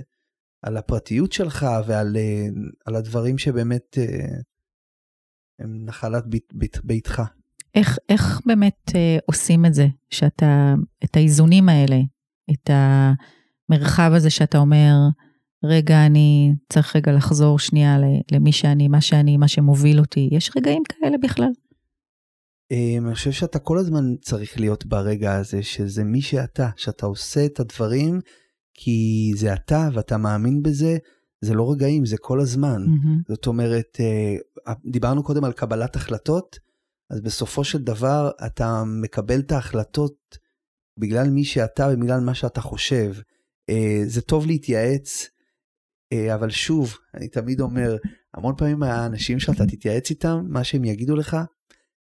על 0.62 0.78
הפרטיות 0.78 1.32
שלך 1.32 1.66
ועל 1.86 2.16
uh, 2.16 2.60
על 2.86 2.96
הדברים 2.96 3.38
שבאמת 3.38 3.98
uh, 3.98 4.42
הם 5.60 5.86
נחלת 5.86 6.28
בית, 6.28 6.54
בית, 6.54 6.78
ביתך. 6.84 7.22
איך, 7.76 7.98
איך 8.10 8.42
באמת 8.46 8.92
אה, 8.96 9.18
עושים 9.26 9.66
את 9.66 9.74
זה, 9.74 9.88
שאתה, 10.10 10.74
את 11.04 11.16
האיזונים 11.16 11.70
האלה, 11.70 11.98
את 12.52 12.70
המרחב 12.70 14.12
הזה 14.16 14.30
שאתה 14.30 14.58
אומר, 14.58 14.94
רגע, 15.64 16.06
אני 16.06 16.54
צריך 16.74 16.96
רגע 16.96 17.12
לחזור 17.12 17.60
שנייה 17.60 17.98
למי 18.32 18.52
שאני, 18.52 18.88
מה 18.88 19.02
שאני, 19.02 19.38
מה 19.38 19.48
שמוביל 19.48 20.00
אותי. 20.00 20.30
יש 20.32 20.52
רגעים 20.58 20.84
כאלה 20.90 21.18
בכלל? 21.24 21.52
Um, 22.74 23.06
אני 23.06 23.16
חושב 23.16 23.32
שאתה 23.32 23.60
כל 23.60 23.78
הזמן 23.78 24.16
צריך 24.22 24.60
להיות 24.60 24.86
ברגע 24.86 25.36
הזה, 25.36 25.64
שזה 25.64 26.04
מי 26.04 26.22
שאתה, 26.22 26.70
שאתה 26.76 27.06
עושה 27.06 27.46
את 27.46 27.60
הדברים 27.60 28.20
כי 28.74 29.32
זה 29.36 29.54
אתה 29.54 29.90
ואתה 29.94 30.18
מאמין 30.18 30.64
בזה, 30.64 30.98
זה 31.42 31.54
לא 31.54 31.72
רגעים, 31.72 32.06
זה 32.06 32.18
כל 32.18 32.40
הזמן. 32.40 32.82
מהמם. 32.88 33.22
זאת 33.28 33.48
אומרת, 33.48 33.98
uh, 33.98 34.72
דיברנו 34.92 35.24
קודם 35.24 35.44
על 35.44 35.54
קבלת 35.54 35.96
החלטות, 35.96 36.60
אז 37.10 37.22
בסופו 37.22 37.64
של 37.64 37.78
דבר 37.78 38.32
אתה 38.46 38.84
מקבל 39.02 39.40
את 39.40 39.52
ההחלטות 39.52 40.38
בגלל 41.00 41.30
מי 41.30 41.44
שאתה 41.44 41.88
ובגלל 41.94 42.20
מה 42.20 42.34
שאתה 42.34 42.62
חושב. 42.62 43.14
Uh, 43.72 43.74
זה 44.06 44.22
טוב 44.22 44.46
להתייעץ, 44.46 45.28
uh, 46.14 46.34
אבל 46.36 46.50
שוב, 46.50 46.98
אני 47.14 47.28
תמיד 47.28 47.62
אומר, 47.62 47.98
המון 48.34 48.56
פעמים 48.58 48.84
האנשים 48.84 49.40
שאתה 49.40 49.66
תתייעץ 49.66 50.10
איתם, 50.10 50.46
מה 50.50 50.64
שהם 50.64 50.86
יגידו 50.86 51.16
לך, 51.16 51.38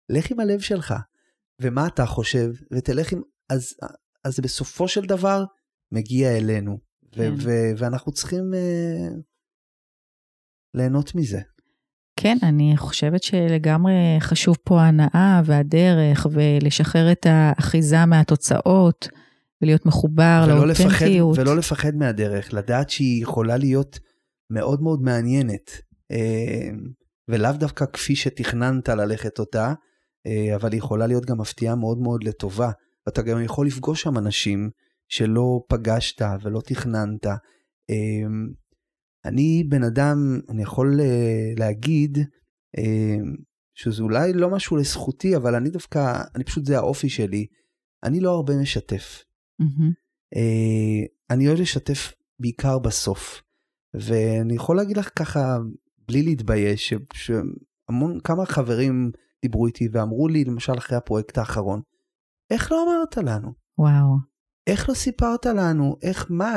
לך 0.09 0.31
עם 0.31 0.39
הלב 0.39 0.59
שלך, 0.59 0.93
ומה 1.61 1.87
אתה 1.87 2.05
חושב, 2.05 2.51
ותלך 2.71 3.13
עם... 3.13 3.21
אז, 3.49 3.73
אז 4.23 4.39
בסופו 4.39 4.87
של 4.87 5.01
דבר 5.01 5.43
מגיע 5.91 6.37
אלינו, 6.37 6.77
כן. 7.11 7.33
ואנחנו 7.77 8.11
צריכים 8.11 8.51
uh, 8.53 9.21
ליהנות 10.73 11.15
מזה. 11.15 11.39
כן, 12.19 12.37
אני 12.43 12.73
חושבת 12.77 13.23
שלגמרי 13.23 14.17
חשוב 14.19 14.57
פה 14.63 14.81
ההנאה 14.81 15.41
והדרך, 15.45 16.27
ולשחרר 16.31 17.11
את 17.11 17.25
האחיזה 17.29 18.05
מהתוצאות, 18.05 19.07
ולהיות 19.61 19.85
מחובר 19.85 20.45
ולא 20.47 20.67
לפחד, 20.67 20.83
לאותנטיות. 20.83 21.37
ולא 21.37 21.57
לפחד 21.57 21.95
מהדרך, 21.95 22.53
לדעת 22.53 22.89
שהיא 22.89 23.23
יכולה 23.23 23.57
להיות 23.57 23.99
מאוד 24.51 24.81
מאוד 24.81 25.01
מעניינת, 25.01 25.71
אה, 26.11 26.69
ולאו 27.27 27.51
דווקא 27.51 27.85
כפי 27.93 28.15
שתכננת 28.15 28.89
ללכת 28.89 29.39
אותה, 29.39 29.73
אה, 30.27 30.55
אבל 30.55 30.71
היא 30.71 30.77
יכולה 30.77 31.07
להיות 31.07 31.25
גם 31.25 31.37
מפתיעה 31.37 31.75
מאוד 31.75 31.97
מאוד 31.97 32.23
לטובה. 32.23 32.71
ואתה 33.07 33.21
גם 33.21 33.43
יכול 33.43 33.67
לפגוש 33.67 34.01
שם 34.01 34.17
אנשים 34.17 34.69
שלא 35.09 35.63
פגשת 35.67 36.21
ולא 36.41 36.61
תכננת. 36.61 37.25
אה, 37.89 38.27
אני 39.25 39.63
בן 39.69 39.83
אדם, 39.83 40.39
אני 40.49 40.61
יכול 40.61 40.99
אה, 41.01 41.53
להגיד, 41.57 42.17
אה, 42.77 43.17
שזה 43.75 44.03
אולי 44.03 44.33
לא 44.33 44.49
משהו 44.49 44.77
לזכותי, 44.77 45.35
אבל 45.35 45.55
אני 45.55 45.69
דווקא, 45.69 46.21
אני 46.35 46.43
פשוט, 46.43 46.65
זה 46.65 46.77
האופי 46.77 47.09
שלי. 47.09 47.45
אני 48.03 48.19
לא 48.19 48.31
הרבה 48.31 48.53
משתף. 48.61 49.23
אה, 50.35 51.05
אני 51.29 51.47
אוהב 51.47 51.59
לשתף 51.59 52.13
בעיקר 52.39 52.79
בסוף. 52.79 53.41
ואני 53.93 54.53
יכול 54.53 54.75
להגיד 54.75 54.97
לך 54.97 55.09
ככה, 55.19 55.57
בלי 56.07 56.23
להתבייש, 56.23 56.93
שהמון, 57.13 58.19
כמה 58.19 58.45
חברים 58.45 59.11
דיברו 59.41 59.67
איתי 59.67 59.87
ואמרו 59.91 60.27
לי, 60.27 60.43
למשל 60.43 60.73
אחרי 60.77 60.97
הפרויקט 60.97 61.37
האחרון, 61.37 61.81
איך 62.51 62.71
לא 62.71 62.83
אמרת 62.83 63.17
לנו? 63.17 63.53
וואו. 63.77 64.28
איך 64.69 64.89
לא 64.89 64.93
סיפרת 64.93 65.45
לנו? 65.45 65.95
איך, 66.01 66.25
מה? 66.29 66.55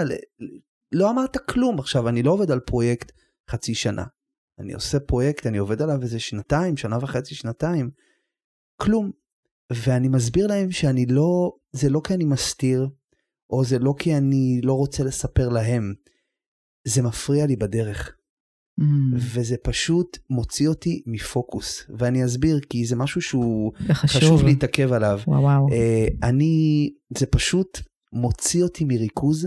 לא 0.93 1.11
אמרת 1.11 1.37
כלום. 1.37 1.79
עכשיו, 1.79 2.09
אני 2.09 2.23
לא 2.23 2.31
עובד 2.31 2.51
על 2.51 2.61
פרויקט 2.61 3.13
חצי 3.51 3.75
שנה. 3.75 4.05
אני 4.59 4.73
עושה 4.73 5.01
פרויקט, 5.01 5.47
אני 5.47 5.59
עובד 5.59 5.83
עליו 5.83 6.03
איזה 6.03 6.19
שנתיים, 6.19 6.77
שנה 6.77 6.99
וחצי, 7.01 7.35
שנתיים. 7.35 7.91
כלום. 8.77 9.11
ואני 9.73 10.09
מסביר 10.09 10.47
להם 10.47 10.71
שאני 10.71 11.07
לא, 11.07 11.53
זה 11.73 11.89
לא 11.91 12.01
כי 12.05 12.15
אני 12.15 12.25
מסתיר, 12.25 12.89
או 13.51 13.65
זה 13.65 13.79
לא 13.79 13.95
כי 13.99 14.17
אני 14.17 14.61
לא 14.63 14.73
רוצה 14.73 15.05
לספר 15.05 15.49
להם. 15.49 15.95
זה 16.85 17.03
מפריע 17.03 17.47
לי 17.47 17.57
בדרך, 17.57 18.17
מהמם. 18.79 19.15
וזה 19.17 19.57
פשוט 19.63 20.19
מוציא 20.31 20.69
אותי 20.69 21.03
מפוקוס. 21.07 21.91
ואני 21.99 22.25
אסביר, 22.25 22.61
כי 22.71 22.87
זה 22.87 22.97
משהו 22.97 23.23
שהוא 23.23 23.73
חשוב. 23.93 24.21
חשוב 24.21 24.45
להתעכב 24.45 24.93
עליו. 24.93 25.21
וואו 25.27 25.43
וואו. 25.43 25.69
אה, 25.73 26.07
אני, 26.23 26.91
זה 27.19 27.27
פשוט 27.27 27.79
מוציא 28.13 28.63
אותי 28.63 28.85
מריכוז, 28.85 29.47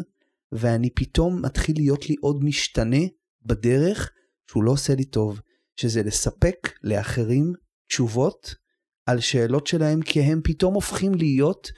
ואני 0.51 0.89
פתאום 0.89 1.41
מתחיל 1.45 1.75
להיות 1.78 2.10
לי 2.10 2.15
עוד 2.21 2.43
משתנה 2.43 3.01
בדרך 3.45 4.12
שהוא 4.51 4.63
לא 4.63 4.71
עושה 4.71 4.95
לי 4.95 5.06
טוב, 5.06 5.41
שזה 5.80 6.04
לספק 6.04 6.69
לאחרים 6.84 7.54
תשובות 7.88 8.56
על 9.06 9.19
שאלות 9.19 9.67
שלהם, 9.67 10.01
כי 10.01 10.21
הם 10.21 10.41
פתאום 10.43 10.73
הופכים 10.73 11.15
להיות 11.15 11.71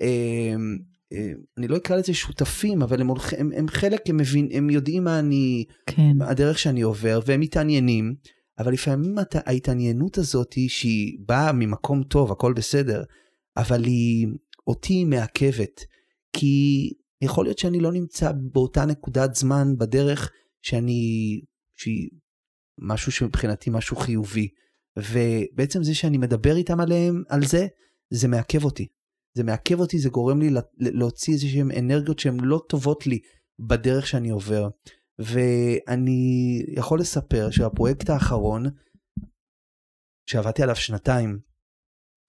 הם, 0.00 0.78
הם, 1.12 1.34
אני 1.58 1.68
לא 1.68 1.76
אקרא 1.76 1.96
לזה 1.96 2.14
שותפים, 2.14 2.82
אבל 2.82 3.00
הם, 3.00 3.06
הולכים, 3.06 3.38
הם, 3.40 3.50
הם 3.56 3.68
חלק, 3.68 4.10
הם, 4.10 4.16
מבין, 4.16 4.48
הם 4.52 4.70
יודעים 4.70 5.04
מה 5.04 5.18
אני, 5.18 5.64
כן, 5.86 6.22
הדרך 6.22 6.58
שאני 6.58 6.82
עובר, 6.82 7.20
והם 7.26 7.40
מתעניינים, 7.40 8.14
אבל 8.58 8.72
לפעמים 8.72 9.18
הת- 9.18 9.48
ההתעניינות 9.48 10.18
הזאת 10.18 10.52
היא 10.52 10.68
שהיא 10.68 11.18
באה 11.26 11.52
ממקום 11.52 12.02
טוב, 12.02 12.32
הכל 12.32 12.52
בסדר, 12.52 13.02
אבל 13.56 13.84
היא 13.84 14.26
אותי 14.66 15.04
מעכבת, 15.04 15.80
כי 16.38 16.92
יכול 17.22 17.44
להיות 17.44 17.58
שאני 17.58 17.80
לא 17.80 17.92
נמצא 17.92 18.32
באותה 18.52 18.84
נקודת 18.84 19.34
זמן 19.34 19.76
בדרך 19.78 20.32
שאני, 20.62 21.00
שהיא 21.78 22.08
משהו 22.80 23.12
שמבחינתי 23.12 23.70
משהו 23.70 23.96
חיובי, 23.96 24.48
ובעצם 24.98 25.82
זה 25.82 25.94
שאני 25.94 26.18
מדבר 26.18 26.56
איתם 26.56 26.80
עליהם, 26.80 27.22
על 27.28 27.46
זה, 27.46 27.66
זה 28.10 28.28
מעכב 28.28 28.64
אותי. 28.64 28.86
זה 29.36 29.44
מעכב 29.44 29.80
אותי, 29.80 29.98
זה 29.98 30.08
גורם 30.08 30.40
לי 30.40 30.50
לה- 30.50 30.60
להוציא 30.78 31.32
איזה 31.34 31.46
שהן 31.48 31.70
אנרגיות 31.78 32.18
שהן 32.18 32.40
לא 32.40 32.60
טובות 32.68 33.06
לי 33.06 33.18
בדרך 33.68 34.06
שאני 34.06 34.30
עובר. 34.30 34.68
ואני 35.18 36.62
יכול 36.76 37.00
לספר 37.00 37.50
שהפרויקט 37.50 38.10
האחרון, 38.10 38.64
שעבדתי 40.30 40.62
עליו 40.62 40.76
שנתיים, 40.76 41.38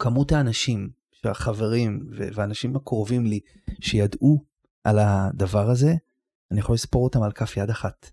כמות 0.02 0.32
האנשים, 0.32 0.90
שהחברים 1.22 2.10
והאנשים 2.34 2.76
הקרובים 2.76 3.26
לי, 3.26 3.40
שידעו 3.82 4.46
על 4.84 5.00
הדבר 5.00 5.70
הזה, 5.70 5.94
אני 6.52 6.60
יכול 6.60 6.76
לספור 6.76 7.04
אותם 7.04 7.24
על 7.24 7.32
כף 7.32 7.58
יד 7.58 7.70
אחת. 7.70 8.12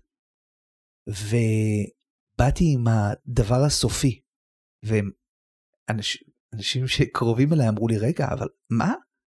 ובאתי 1.07 2.73
עם 2.73 2.87
הדבר 2.87 3.63
הסופי, 3.65 4.21
ואנשים 4.83 6.35
אנשים 6.55 6.87
שקרובים 6.87 7.53
אליי 7.53 7.69
אמרו 7.69 7.87
לי, 7.87 7.97
רגע, 7.97 8.27
אבל 8.33 8.47
מה? 8.69 8.93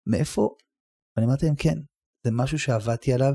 מאיפה? 0.06 0.54
ואני 1.16 1.26
אמרתי 1.26 1.46
להם, 1.46 1.54
כן, 1.54 1.78
זה 2.24 2.30
משהו 2.32 2.58
שעבדתי 2.58 3.12
עליו, 3.12 3.32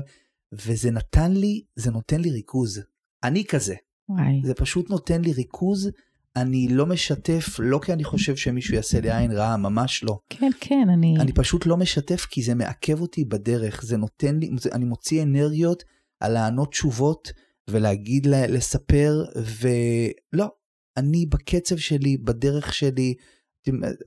וזה 0.52 0.90
נתן 0.90 1.32
לי, 1.32 1.64
זה 1.76 1.90
נותן 1.90 2.20
לי 2.20 2.30
ריכוז. 2.30 2.82
אני 3.24 3.44
כזה, 3.44 3.74
וואי, 4.08 4.42
זה 4.44 4.54
פשוט 4.54 4.90
נותן 4.90 5.20
לי 5.20 5.32
ריכוז, 5.32 5.90
אני 6.36 6.68
לא 6.68 6.86
משתף, 6.86 7.58
לא 7.58 7.80
כי 7.82 7.92
אני 7.92 8.04
חושב 8.04 8.36
שמישהו 8.36 8.74
יעשה 8.74 9.00
לי 9.00 9.16
עין 9.16 9.32
רעה, 9.32 9.56
ממש 9.56 10.04
לא. 10.04 10.18
כן, 10.30 10.50
כן, 10.60 10.88
אני... 10.92 11.16
אני 11.20 11.32
פשוט 11.32 11.66
לא 11.66 11.76
משתף 11.76 12.26
כי 12.30 12.42
זה 12.42 12.54
מעכב 12.54 13.00
אותי 13.00 13.24
בדרך, 13.24 13.82
זה 13.84 13.96
נותן 13.96 14.36
לי, 14.38 14.50
זה, 14.60 14.70
אני 14.72 14.84
מוציא 14.84 15.22
אנרגיות 15.22 15.84
על 16.20 16.32
לענות 16.32 16.70
תשובות 16.70 17.32
ולהגיד, 17.70 18.26
לה, 18.26 18.46
לספר, 18.46 19.24
ולא, 19.60 20.48
אני 20.96 21.26
בקצב 21.26 21.76
שלי, 21.76 22.16
בדרך 22.16 22.74
שלי, 22.74 23.14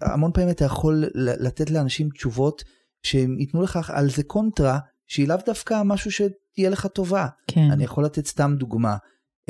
המון 0.01 0.31
פעמים 0.31 0.49
אתה 0.49 0.65
יכול 0.65 1.05
לתת 1.15 1.69
לאנשים 1.69 2.09
תשובות 2.09 2.63
שהם 3.03 3.39
ייתנו 3.39 3.61
לך 3.61 3.91
על 3.93 4.09
זה 4.09 4.23
קונטרה, 4.23 4.79
שהיא 5.07 5.27
לאו 5.27 5.37
דווקא 5.45 5.81
משהו 5.85 6.11
שתהיה 6.11 6.69
לך 6.69 6.87
טובה. 6.87 7.27
כן, 7.47 7.71
אני 7.71 7.83
יכול 7.83 8.05
לתת 8.05 8.25
סתם 8.25 8.55
דוגמה. 8.59 8.97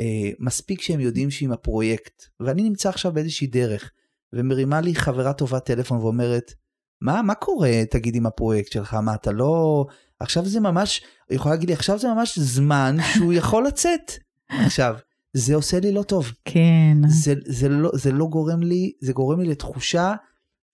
אה, 0.00 0.30
מספיק 0.38 0.82
שהם 0.82 1.00
יודעים 1.00 1.30
שעם 1.30 1.52
הפרויקט, 1.52 2.22
ואני 2.40 2.62
נמצא 2.62 2.88
עכשיו 2.88 3.12
באיזושהי 3.12 3.46
דרך, 3.46 3.90
ומרימה 4.32 4.80
לי 4.80 4.94
חברה 4.94 5.32
טובה 5.32 5.60
טלפון 5.60 5.98
ואומרת, 5.98 6.54
מה, 7.00 7.22
מה 7.22 7.34
קורה, 7.34 7.82
תגיד, 7.90 8.16
עם 8.16 8.26
הפרויקט 8.26 8.72
שלך? 8.72 8.94
מה, 8.94 9.14
אתה 9.14 9.32
לא... 9.32 9.84
עכשיו 10.20 10.46
זה 10.46 10.60
ממש, 10.60 11.02
היא 11.28 11.36
יכולה 11.36 11.54
להגיד 11.54 11.68
לי, 11.68 11.74
עכשיו 11.74 11.98
זה 11.98 12.08
ממש 12.08 12.38
זמן 12.38 12.96
שהוא 13.14 13.32
יכול 13.32 13.66
לצאת. 13.66 14.12
עכשיו, 14.48 14.94
זה 15.32 15.54
עושה 15.54 15.80
לי 15.80 15.92
לא 15.92 16.02
טוב. 16.02 16.32
כן, 16.44 16.96
זה, 17.08 17.34
זה, 17.46 17.68
לא, 17.68 17.90
זה 17.94 18.12
לא 18.12 18.26
גורם 18.26 18.62
לי, 18.62 18.92
זה 19.00 19.12
גורם 19.12 19.40
לי 19.40 19.48
לתחושה 19.48 20.14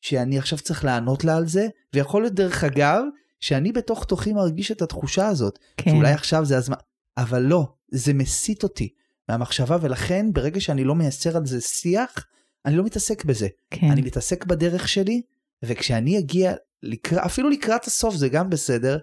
שאני 0.00 0.38
עכשיו 0.38 0.58
צריך 0.58 0.84
לענות 0.84 1.24
לה 1.24 1.36
על 1.36 1.46
זה, 1.46 1.68
ויכול 1.94 2.22
להיות 2.22 2.34
דרך 2.34 2.64
אגב, 2.64 3.02
שאני 3.40 3.72
בתוך 3.72 4.04
תוכי 4.04 4.32
מרגיש 4.32 4.72
את 4.72 4.82
התחושה 4.82 5.28
הזאת, 5.28 5.58
כן, 5.76 5.90
שאולי 5.90 6.12
עכשיו 6.12 6.44
זה 6.44 6.58
הזמן, 6.58 6.76
אבל 7.16 7.42
לא, 7.42 7.66
זה 7.92 8.14
מסיט 8.14 8.62
אותי 8.62 8.88
מהמחשבה, 9.28 9.76
ולכן 9.80 10.26
ברגע 10.32 10.60
שאני 10.60 10.84
לא 10.84 10.94
מייצר 10.94 11.36
על 11.36 11.46
זה 11.46 11.60
שיח, 11.60 12.26
אני 12.66 12.76
לא 12.76 12.84
מתעסק 12.84 13.24
בזה. 13.24 13.48
כן, 13.70 13.90
אני 13.90 14.02
מתעסק 14.02 14.44
בדרך 14.44 14.88
שלי, 14.88 15.22
וכשאני 15.64 16.18
אגיע, 16.18 16.54
לקרא, 16.82 17.24
אפילו 17.24 17.50
לקראת 17.50 17.84
הסוף 17.84 18.14
זה 18.14 18.28
גם 18.28 18.50
בסדר, 18.50 18.98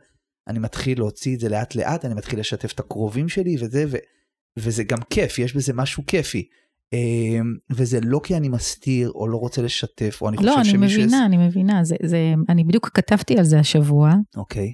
אני 0.48 0.60
מתחיל 0.60 1.00
להוציא 1.00 1.36
את 1.36 1.40
זה 1.40 1.50
לאט 1.50 1.76
לאט, 1.76 2.06
אני 2.06 2.14
מתחיל 2.14 2.40
לשתף 2.40 2.72
את 2.72 2.80
הקרובים 2.80 3.30
שלי 3.30 3.56
וזה, 3.60 3.86
ו, 3.88 3.98
וזה 4.58 4.84
גם 4.84 4.98
כיף, 5.10 5.40
יש 5.40 5.56
בזה 5.56 5.74
משהו 5.74 6.04
כיפי. 6.08 6.48
אמ, 6.94 7.56
וזה 7.72 8.00
לא 8.04 8.20
כי 8.24 8.38
אני 8.38 8.50
מסתיר 8.50 9.12
או 9.16 9.28
לא 9.28 9.38
רוצה 9.38 9.62
לשתף, 9.62 10.18
או 10.22 10.30
אני 10.30 10.38
חושב 10.38 10.50
לא, 10.50 10.56
אני 10.56 10.70
שמישהו... 10.70 11.02
מבינה, 11.02 11.26
אני 11.26 11.38
מבינה, 11.38 11.84
זה, 11.84 11.96
זה, 12.04 12.34
אני 12.50 12.64
בדיוק 12.64 12.90
כתבתי 12.94 13.38
על 13.38 13.44
זה 13.44 13.60
השבוע, 13.60 14.14
אוקיי, 14.38 14.74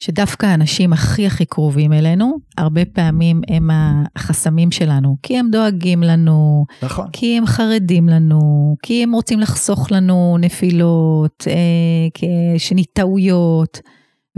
שדווקא 0.00 0.46
האנשים 0.46 0.92
הכי 0.92 1.26
הכי 1.26 1.44
קרובים 1.44 1.92
אלינו, 1.92 2.38
הרבה 2.58 2.84
פעמים 2.84 3.40
הם 3.48 3.70
החסמים 4.16 4.70
שלנו, 4.70 5.16
כי 5.22 5.38
הם 5.38 5.50
דואגים 5.50 6.02
לנו, 6.02 6.66
נכון. 6.82 7.06
כי 7.12 7.38
הם 7.38 7.46
חרדים 7.46 8.08
לנו, 8.08 8.76
כי 8.82 9.02
הם 9.02 9.12
רוצים 9.12 9.40
לחסוך 9.40 9.92
לנו 9.92 10.36
נפילות, 10.40 11.44
אה, 11.50 12.08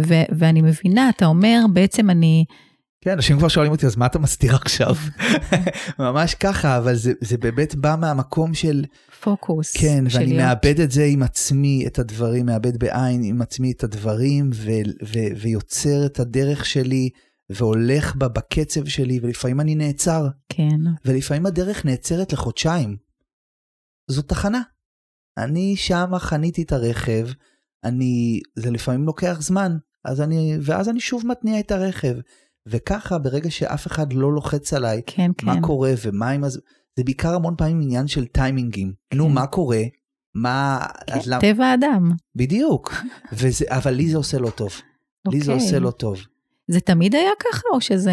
ו- 0.01 0.25
ואני 0.39 0.63
מבינה, 0.63 1.09
אתה 1.09 1.27
אומר, 1.27 1.65
בעצם 1.73 2.11
אני, 2.11 2.45
כן, 3.05 3.11
אנשים 3.11 3.39
כבר 3.39 3.49
שואלים 3.49 3.73
אותי, 3.73 3.87
אז 3.87 3.97
מה 3.97 4.07
אתה 4.07 4.19
מסתיר 4.19 4.55
עכשיו? 4.55 4.95
ממש 5.99 6.35
ככה, 6.35 6.79
אבל 6.79 6.95
זה, 6.97 7.13
זה 7.21 7.39
באמת 7.39 7.75
בא 7.75 7.97
מהמקום 8.01 8.55
של, 8.55 8.85
פוקוס. 9.21 9.77
כן, 9.77 10.05
של 10.11 10.19
ואני 10.19 10.33
להיות- 10.33 10.43
מאבד 10.47 10.81
את 10.81 10.91
זה 10.91 11.05
עם 11.05 11.23
עצמי, 11.23 11.87
את 11.87 11.99
הדברים, 11.99 12.47
מאבד 12.47 12.77
בעין 12.79 13.23
עם 13.25 13.43
עצמי 13.43 13.73
את 13.73 13.85
הדברים, 13.85 14.51
ו, 14.55 14.71
ו, 15.05 15.19
ויוצר 15.41 16.07
את 16.07 16.21
הדרך 16.21 16.67
שלי, 16.67 17.09
והולך 17.51 18.17
בה 18.17 18.29
בקצב 18.29 18.87
שלי, 18.87 19.19
ולפעמים 19.23 19.61
אני 19.61 19.75
נעצר, 19.75 20.29
כן, 20.49 20.79
ולפעמים 21.05 21.47
הדרך 21.47 21.85
נעצרת 21.85 22.33
לחודשיים. 22.33 22.97
זו 24.11 24.23
תחנה. 24.23 24.61
אני 25.39 25.77
שמה 25.77 26.19
חניתי 26.19 26.63
את 26.63 26.73
הרכב, 26.73 27.27
אני, 27.85 28.41
זה 28.57 28.71
לפעמים 28.71 29.07
לוקח 29.07 29.37
זמן, 29.41 29.77
אז 30.05 30.21
אני, 30.21 30.57
ואז 30.63 30.89
אני 30.89 31.01
שוב 31.01 31.27
מתניע 31.27 31.61
את 31.61 31.71
הרכב. 31.71 32.15
וככה, 32.67 33.19
ברגע 33.19 33.51
שאף 33.51 33.87
אחד 33.87 34.13
לא 34.13 34.33
לוחץ 34.33 34.73
עליי, 34.73 35.03
כן, 35.07 35.31
כן. 35.39 35.47
מה 35.47 35.61
קורה 35.61 35.93
ומה 36.03 36.31
עם 36.31 36.45
הז... 36.45 36.61
זה 36.97 37.05
בעיקר 37.05 37.35
המון 37.35 37.55
פעמים 37.59 37.81
עניין 37.81 38.07
של 38.07 38.27
טיימינגים. 38.27 38.93
נו, 39.15 39.27
כן. 39.27 39.33
מה 39.33 39.47
קורה? 39.47 39.83
מה... 40.35 40.87
כן, 41.07 41.19
למה... 41.27 41.41
טבע 41.41 41.67
האדם. 41.67 42.11
בדיוק. 42.37 42.95
וזה... 43.39 43.65
אבל 43.69 43.91
לי 43.91 44.11
זה 44.11 44.17
עושה 44.17 44.39
לא 44.39 44.51
טוב. 44.51 44.71
לי 45.31 45.41
זה 45.41 45.53
אוקיי. 45.53 45.65
עושה 45.65 45.79
לא 45.79 45.91
טוב. 45.91 46.19
זה 46.69 46.81
תמיד 46.81 47.15
היה 47.15 47.31
ככה, 47.41 47.63
או 47.73 47.81
שזה 47.81 48.13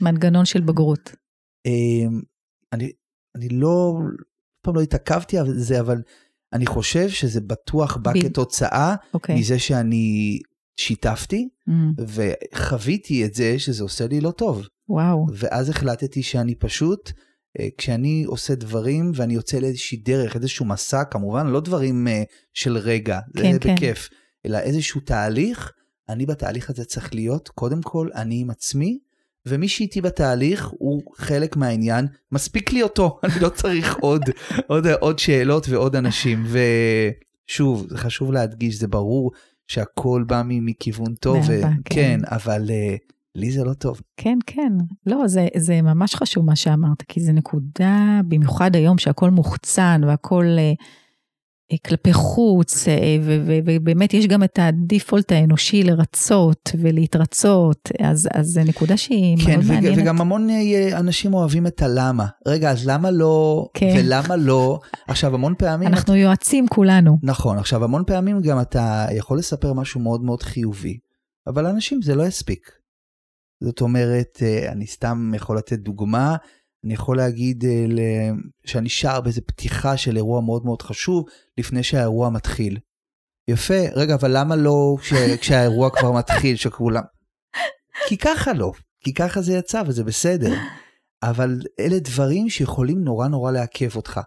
מנגנון 0.00 0.44
של 0.44 0.60
בגרות? 0.60 1.12
אמ, 1.66 2.20
אני, 2.72 2.90
אני 3.36 3.48
לא, 3.48 3.98
אף 4.00 4.64
פעם 4.64 4.74
לא 4.74 4.80
התעכבתי 4.80 5.38
על 5.38 5.58
זה, 5.58 5.80
אבל 5.80 6.02
אני 6.52 6.66
חושב 6.66 7.08
שזה 7.08 7.40
בטוח 7.40 7.96
בא 7.96 8.12
ב- 8.12 8.22
כתוצאה 8.22 8.94
אוקיי. 9.14 9.38
מזה 9.38 9.58
שאני 9.58 10.38
שיתפתי, 10.76 11.48
Mm, 11.68 12.02
וחוויתי 12.08 13.24
את 13.24 13.34
זה 13.34 13.58
שזה 13.58 13.82
עושה 13.82 14.06
לי 14.06 14.20
לא 14.20 14.30
טוב. 14.30 14.66
וואו, 14.88 15.26
ואז 15.32 15.68
החלטתי 15.68 16.22
שאני 16.22 16.54
פשוט, 16.54 17.10
אה, 17.60 17.68
כשאני 17.78 18.24
עושה 18.26 18.54
דברים 18.54 19.12
ואני 19.14 19.34
יוצא 19.34 19.58
לאיזושהי 19.58 19.98
דרך, 19.98 20.36
איזשהו 20.36 20.66
מסע, 20.66 21.04
כמובן 21.04 21.46
לא 21.46 21.60
דברים 21.60 22.08
אה, 22.08 22.22
של 22.54 22.76
רגע, 22.76 23.20
זה 23.36 23.42
כן, 23.42 23.58
כן. 23.60 23.74
בכיף, 23.74 24.08
אלא 24.46 24.58
איזשהו 24.58 25.00
תהליך, 25.00 25.72
אני 26.08 26.26
בתהליך 26.26 26.70
הזה 26.70 26.84
צריך 26.84 27.14
להיות, 27.14 27.48
קודם 27.48 27.82
כל, 27.82 28.08
אני 28.14 28.40
עם 28.40 28.50
עצמי, 28.50 28.98
ומי 29.46 29.68
שאיתי 29.68 30.00
בתהליך 30.00 30.68
הוא 30.78 31.02
חלק 31.16 31.56
מהעניין, 31.56 32.06
מספיק 32.32 32.72
לי 32.72 32.82
אותו, 32.82 33.18
אני 33.24 33.40
לא 33.40 33.48
צריך 33.48 33.96
עוד, 34.00 34.22
עוד, 34.66 34.86
עוד 34.86 35.18
שאלות 35.18 35.68
ועוד 35.68 35.96
אנשים. 35.96 36.44
ושוב, 37.48 37.86
זה 37.90 37.98
חשוב 37.98 38.32
להדגיש, 38.32 38.78
זה 38.78 38.88
ברור 38.88 39.32
שהכל 39.72 40.24
בא 40.26 40.42
מכיוון 40.46 41.14
טוב, 41.14 41.36
ו- 41.48 41.62
כן. 41.62 41.70
כן, 41.84 42.20
אבל 42.24 42.70
אה, 42.70 42.96
לי 43.34 43.50
זה 43.50 43.64
לא 43.64 43.72
טוב. 43.72 44.00
כן, 44.16 44.38
כן. 44.46 44.72
לא, 45.06 45.28
זה, 45.28 45.48
זה 45.56 45.82
ממש 45.82 46.14
חשוב 46.14 46.44
מה 46.44 46.56
שאמרת, 46.56 47.02
כי 47.02 47.20
זה 47.20 47.32
נקודה, 47.32 48.20
במיוחד 48.28 48.76
היום 48.76 48.98
שהכל 48.98 49.30
מוחצן 49.30 50.00
והכל 50.06 50.44
אה, 50.44 50.62
אה, 50.62 50.72
כלפי 51.86 52.12
חוץ, 52.12 52.88
אה, 52.88 53.16
ובאמת 53.46 54.14
יש 54.14 54.26
גם 54.26 54.42
את 54.44 54.58
הדיפולט 54.62 55.32
האנושי 55.32 55.82
לרצות 55.82 56.70
ולהתרצות, 56.78 57.90
אז, 58.00 58.28
אז 58.34 58.46
זו 58.46 58.60
נקודה 58.64 58.96
שהיא 58.96 59.36
כן, 59.46 59.52
מאוד 59.52 59.64
מעניינת. 59.66 59.98
וגם 59.98 60.20
המון 60.20 60.50
אה, 60.50 60.98
אנשים 60.98 61.34
אוהבים 61.34 61.66
את 61.66 61.82
הלמה. 61.82 62.26
רגע, 62.46 62.70
אז 62.70 62.86
למה 62.86 63.10
לא, 63.10 63.66
כן. 63.74 63.94
ולמה 63.98 64.36
לא? 64.36 64.78
עכשיו, 65.08 65.34
המון 65.34 65.54
פעמים... 65.58 65.88
אנחנו 65.88 66.16
יועצים 66.16 66.68
כולנו. 66.68 67.18
נכון, 67.22 67.58
עכשיו, 67.58 67.84
המון 67.84 68.02
פעמים 68.06 68.40
גם 68.40 68.60
אתה 68.60 69.06
יכול 69.16 69.38
לספר 69.38 69.72
משהו 69.72 70.00
מאוד 70.00 70.22
מאוד 70.22 70.42
חיובי, 70.42 70.98
אבל 71.46 71.64
לאנשים 71.64 72.02
זה 72.02 72.14
לא 72.14 72.26
יספיק. 72.26 72.70
זאת 73.62 73.80
אומרת, 73.80 74.38
אה, 74.42 74.72
אני 74.72 74.86
סתם 74.86 75.32
יכול 75.36 75.56
לתת 75.56 75.78
דוגמה, 75.78 76.36
אני 76.84 76.94
יכול 76.94 77.16
להגיד 77.16 77.64
אה, 77.64 78.30
שאני 78.64 78.88
שר 78.88 79.20
באיזה 79.20 79.40
פתיחה 79.40 79.96
של 79.96 80.16
אירוע 80.16 80.40
מאוד 80.40 80.64
מאוד 80.64 80.82
חשוב, 80.82 81.24
לפני 81.58 81.82
שהאירוע 81.82 82.30
מתחיל. 82.30 82.78
יפה, 83.48 83.88
רגע, 83.94 84.14
אבל 84.14 84.38
למה 84.38 84.56
לא 84.56 84.96
כש, 85.00 85.12
כשהאירוע 85.40 85.90
כבר 85.90 86.12
מתחיל, 86.12 86.56
שכולם... 86.56 87.02
כי 88.08 88.16
ככה 88.16 88.52
לא, 88.52 88.72
כי 89.04 89.14
ככה 89.14 89.42
זה 89.42 89.52
יצא 89.52 89.82
וזה 89.86 90.04
בסדר. 90.04 90.54
אבל 91.22 91.60
אלה 91.80 91.98
דברים 91.98 92.50
שיכולים 92.50 93.04
נורא 93.04 93.28
נורא 93.28 93.52
לעכב 93.52 93.96
אותך. 93.96 94.20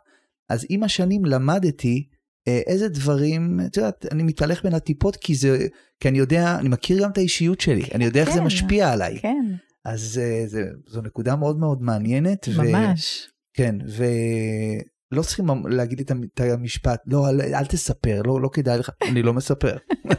אז 0.49 0.65
עם 0.69 0.83
השנים 0.83 1.25
למדתי 1.25 2.07
אה, 2.47 2.61
איזה 2.67 2.89
דברים, 2.89 3.59
את 3.65 3.77
יודעת, 3.77 4.05
אני 4.11 4.23
מתהלך 4.23 4.63
בין 4.63 4.73
הטיפות 4.73 5.15
כי 5.15 5.35
זה, 5.35 5.67
כי 5.99 6.09
אני 6.09 6.17
יודע, 6.17 6.55
אני 6.59 6.69
מכיר 6.69 7.03
גם 7.03 7.11
את 7.11 7.17
האישיות 7.17 7.61
שלי, 7.61 7.83
אני 7.93 8.05
יודע 8.05 8.21
איך 8.21 8.29
זה 8.29 8.39
כן, 8.39 8.45
משפיע 8.45 8.91
עליי. 8.91 9.19
כן, 9.19 9.45
אז 9.85 10.21
אה, 10.23 10.47
זה, 10.47 10.63
זו 10.87 11.01
נקודה 11.01 11.35
מאוד 11.35 11.59
מאוד 11.59 11.81
מעניינת. 11.81 12.47
ו- 12.55 12.61
ממש. 12.61 13.27
כן, 13.53 13.75
ולא 13.87 15.21
צריכים 15.21 15.45
להגיד 15.69 15.99
את 15.99 16.11
המשפט, 16.39 16.99
לא, 17.07 17.29
אל, 17.29 17.41
אל 17.41 17.65
תספר, 17.65 18.21
לא, 18.25 18.41
לא 18.41 18.49
כדאי 18.53 18.77
לך, 18.77 18.89
אני 19.01 19.23
לא 19.23 19.33
מספר. 19.33 19.77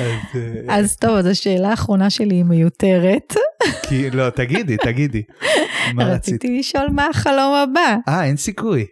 אז, 0.00 0.10
אה, 0.34 0.78
אז 0.78 0.96
טוב, 0.96 1.16
אז 1.16 1.26
השאלה 1.26 1.70
האחרונה 1.70 2.10
שלי 2.10 2.34
היא 2.34 2.44
מיותרת. 2.44 3.34
כי, 3.88 4.10
לא, 4.10 4.30
תגידי, 4.30 4.76
תגידי. 4.76 5.22
מה 5.94 6.04
רצית? 6.04 6.34
רציתי 6.34 6.58
לשאול 6.58 6.88
מה 6.90 7.06
החלום 7.06 7.54
הבא. 7.54 7.96
אה, 8.08 8.24
אין 8.24 8.36
סיכוי. 8.36 8.86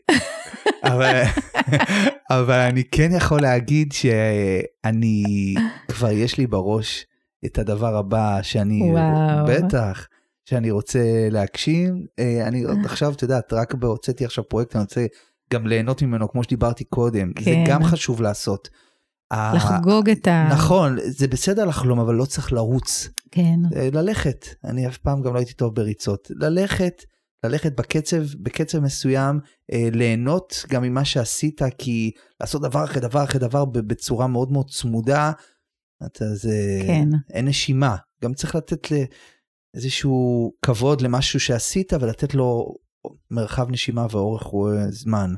אבל, 0.84 1.22
אבל 2.30 2.58
אני 2.58 2.84
כן 2.84 3.10
יכול 3.16 3.40
להגיד 3.40 3.92
שאני, 3.92 5.24
כבר 5.88 6.10
יש 6.10 6.38
לי 6.38 6.46
בראש 6.46 7.06
את 7.46 7.58
הדבר 7.58 7.96
הבא 7.96 8.38
שאני, 8.42 8.90
וואו. 8.90 9.46
בטח, 9.46 10.06
שאני 10.44 10.70
רוצה 10.70 11.28
להגשים. 11.30 12.06
אה, 12.18 12.48
אני 12.48 12.62
עוד 12.62 12.78
עכשיו, 12.84 13.12
את 13.12 13.22
יודעת, 13.22 13.52
רק 13.52 13.74
הוצאתי 13.82 14.24
עכשיו 14.24 14.48
פרויקט, 14.48 14.76
אני 14.76 14.82
רוצה 14.82 15.06
גם 15.52 15.66
ליהנות 15.66 16.02
ממנו, 16.02 16.28
כמו 16.28 16.44
שדיברתי 16.44 16.84
קודם. 16.84 17.32
זה 17.38 17.44
כן. 17.44 17.64
גם 17.66 17.84
חשוב 17.84 18.22
לעשות. 18.22 18.68
ה- 19.30 19.54
לחגוג 19.54 20.10
את 20.10 20.28
ה... 20.28 20.48
נכון, 20.52 20.96
זה 21.06 21.28
בסדר 21.28 21.64
לחלום, 21.64 22.00
אבל 22.00 22.14
לא 22.14 22.24
צריך 22.24 22.52
לרוץ. 22.52 23.08
כן. 23.30 23.60
אה, 23.76 23.88
ללכת, 23.92 24.46
אני 24.64 24.86
אף 24.88 24.96
פעם 24.96 25.22
גם 25.22 25.34
לא 25.34 25.38
הייתי 25.38 25.52
טוב 25.52 25.74
בריצות, 25.74 26.30
ללכת, 26.30 27.04
ללכת 27.44 27.76
בקצב, 27.76 28.22
בקצב 28.42 28.80
מסוים, 28.80 29.40
אה, 29.72 29.88
ליהנות 29.92 30.64
גם 30.68 30.82
ממה 30.82 31.04
שעשית, 31.04 31.60
כי 31.78 32.10
לעשות 32.40 32.62
דבר 32.62 32.84
אחרי 32.84 33.00
דבר 33.00 33.24
אחרי 33.24 33.40
דבר 33.40 33.64
בצורה 33.64 34.26
מאוד 34.26 34.52
מאוד 34.52 34.70
צמודה, 34.70 35.32
אתה 36.06 36.34
זה, 36.34 36.80
כן. 36.86 37.08
אין 37.30 37.48
נשימה, 37.48 37.96
גם 38.24 38.34
צריך 38.34 38.54
לתת 38.54 38.88
איזשהו 39.74 40.52
כבוד 40.62 41.00
למשהו 41.00 41.40
שעשית 41.40 41.92
ולתת 41.92 42.34
לו 42.34 42.74
מרחב 43.30 43.70
נשימה 43.70 44.06
ואורך 44.10 44.42
אה, 44.54 44.90
זמן. 44.90 45.34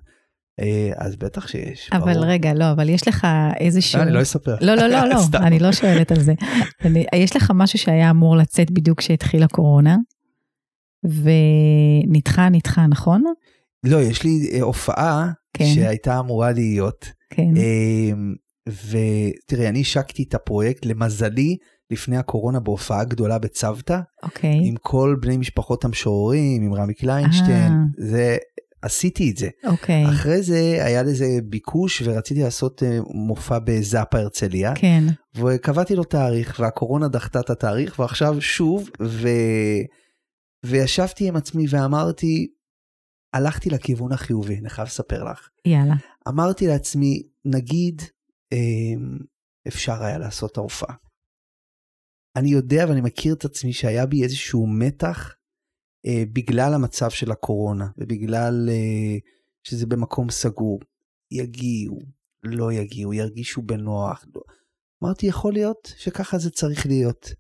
אה, 0.61 0.91
אז 0.97 1.17
בטח 1.17 1.47
שיש, 1.49 1.91
אבל 1.93 2.15
ברור. 2.15 2.27
רגע, 2.27 2.55
לא, 2.55 2.71
אבל 2.71 2.89
יש 2.89 3.09
לך 3.09 3.27
איזשהו... 3.61 3.99
לא, 3.99 4.05
אני 4.05 4.13
לא 4.13 4.23
אספר. 4.23 4.57
לא, 4.61 4.75
לא, 4.75 4.87
לא, 4.87 5.09
לא. 5.09 5.17
אני 5.47 5.59
לא 5.59 5.73
שואלת 5.73 6.13
על 6.13 6.21
זה. 6.21 6.35
אני, 6.85 7.07
יש 7.15 7.37
לך 7.37 7.53
משהו 7.55 7.79
שהיה 7.79 8.11
אמור 8.11 8.37
לצאת 8.37 8.71
בדיוק 8.71 8.99
כשהתחילה 8.99 9.49
קורונה, 9.49 9.97
ונדחה, 11.05 12.49
נדחה, 12.49 12.87
נכון? 12.87 13.25
לא, 13.85 13.97
יש 13.97 14.23
לי 14.23 14.61
הופעה 14.61 15.31
כן. 15.53 15.65
שהייתה 15.75 16.19
אמורה 16.19 16.53
להיות. 16.53 17.13
כן. 17.31 17.55
ותראי, 18.69 19.69
אני 19.69 19.81
השקתי 19.81 20.23
את 20.23 20.35
הפרויקט, 20.35 20.87
למזלי, 20.87 21.57
לפני 21.91 22.17
הקורונה 22.17 22.61
בהופעה 22.61 23.05
גדולה 23.05 23.39
בצוותא, 23.39 24.01
אוקיי. 24.23 24.61
עם 24.65 24.75
כל 24.81 25.17
בני 25.21 25.37
משפחות 25.37 25.85
המשוררים, 25.85 26.63
עם 26.63 26.75
רמי 26.75 26.95
קליינשטיין, 26.95 27.73
אה. 27.73 28.07
זה, 28.09 28.37
עשיתי 28.83 29.31
את 29.31 29.37
זה. 29.37 29.49
אוקיי. 29.65 30.09
אחרי 30.09 30.43
זה 30.43 30.79
היה 30.85 31.03
לזה 31.03 31.27
ביקוש 31.45 32.03
ורציתי 32.05 32.43
לעשות 32.43 32.83
אה, 32.83 32.99
מופע 33.15 33.59
בזאפה 33.59 34.19
הרצליה, 34.19 34.73
כן. 34.75 35.05
וקבעתי 35.35 35.97
לו 35.97 36.05
תאריך, 36.05 36.57
והקורונה 36.61 37.09
דחתה 37.09 37.41
את 37.41 37.51
התאריך, 37.51 37.99
ועכשיו 37.99 38.41
שוב, 38.41 38.91
ו... 39.03 39.29
וישבתי 40.67 41.29
עם 41.29 41.37
עצמי 41.37 41.65
ואמרתי, 41.69 42.47
הלכתי 43.35 43.71
לכיוון 43.71 44.13
החיובי, 44.13 44.59
אני 44.59 44.71
חייב 44.71 44.89
לספר 44.89 45.25
לך. 45.25 45.49
יאללה. 45.67 45.95
אמרתי 46.29 46.67
לעצמי, 46.67 47.23
נגיד 47.45 48.03
אפשר 49.69 50.03
היה 50.03 50.19
לעשות 50.19 50.53
את 50.53 50.57
ההופעה. 50.57 50.95
אני 52.37 52.51
יודע 52.51 52.85
ואני 52.89 53.01
מכיר 53.01 53.35
את 53.35 53.45
עצמי 53.45 53.73
שהיה 53.73 54.07
בי 54.07 54.23
איזשהו 54.23 54.67
מתח 54.67 55.35
אה, 56.07 56.25
בגלל 56.33 56.75
המצב 56.75 57.11
של 57.11 57.31
הקורונה 57.31 57.87
ובגלל 57.99 58.69
אה, 58.71 59.19
שזה 59.65 59.87
במקום 59.87 60.31
סגור. 60.31 60.81
יגיעו, 61.31 61.99
לא 62.43 62.73
יגיעו, 62.73 63.15
ירגישו 63.15 63.63
בנוח. 63.63 64.25
לא. 64.35 64.43
אמרתי, 65.05 65.27
יכול 65.27 65.53
להיות 65.53 65.93
שככה 65.97 66.39
זה 66.39 66.51
צריך 66.51 66.87
להיות. 66.87 67.33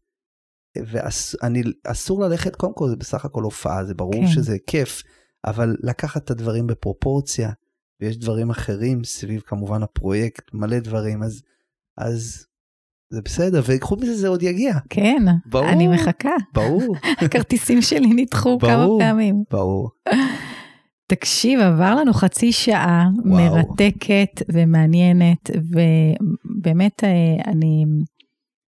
ואסור 1.84 2.20
ללכת, 2.20 2.56
קודם 2.56 2.74
כל 2.74 2.88
זה 2.88 2.96
בסך 2.96 3.24
הכל 3.24 3.42
הופעה, 3.42 3.84
זה 3.84 3.94
ברור 3.94 4.20
כן. 4.26 4.26
שזה 4.26 4.56
כיף, 4.66 5.02
אבל 5.44 5.76
לקחת 5.82 6.24
את 6.24 6.30
הדברים 6.30 6.66
בפרופורציה, 6.66 7.50
ויש 8.00 8.18
דברים 8.18 8.50
אחרים 8.50 9.04
סביב 9.04 9.40
כמובן 9.40 9.82
הפרויקט, 9.82 10.54
מלא 10.54 10.78
דברים, 10.78 11.22
אז, 11.22 11.42
אז 11.98 12.46
זה 13.10 13.20
בסדר, 13.24 13.62
וחוץ 13.66 14.00
מזה 14.00 14.14
זה 14.14 14.28
עוד 14.28 14.42
יגיע, 14.42 14.74
כן. 14.90 15.22
ברור. 15.46 15.68
אני 15.68 15.88
מחכה. 15.88 16.34
ברור, 16.54 16.96
הכרטיסים 17.24 17.82
שלי 17.82 18.06
נדחו 18.06 18.58
כמה. 18.58 18.86
פעמים. 18.98 19.44
ברור. 19.50 19.90
תקשיב, 21.06 21.60
עבר 21.60 21.94
לנו 21.94 22.12
חצי 22.12 22.52
שעה 22.52 23.08
וואו. 23.24 23.36
מרתקת 23.36 24.42
ומעניינת, 24.52 25.50
ובאמת 25.50 27.04
אה, 27.04 27.50
אני, 27.52 27.84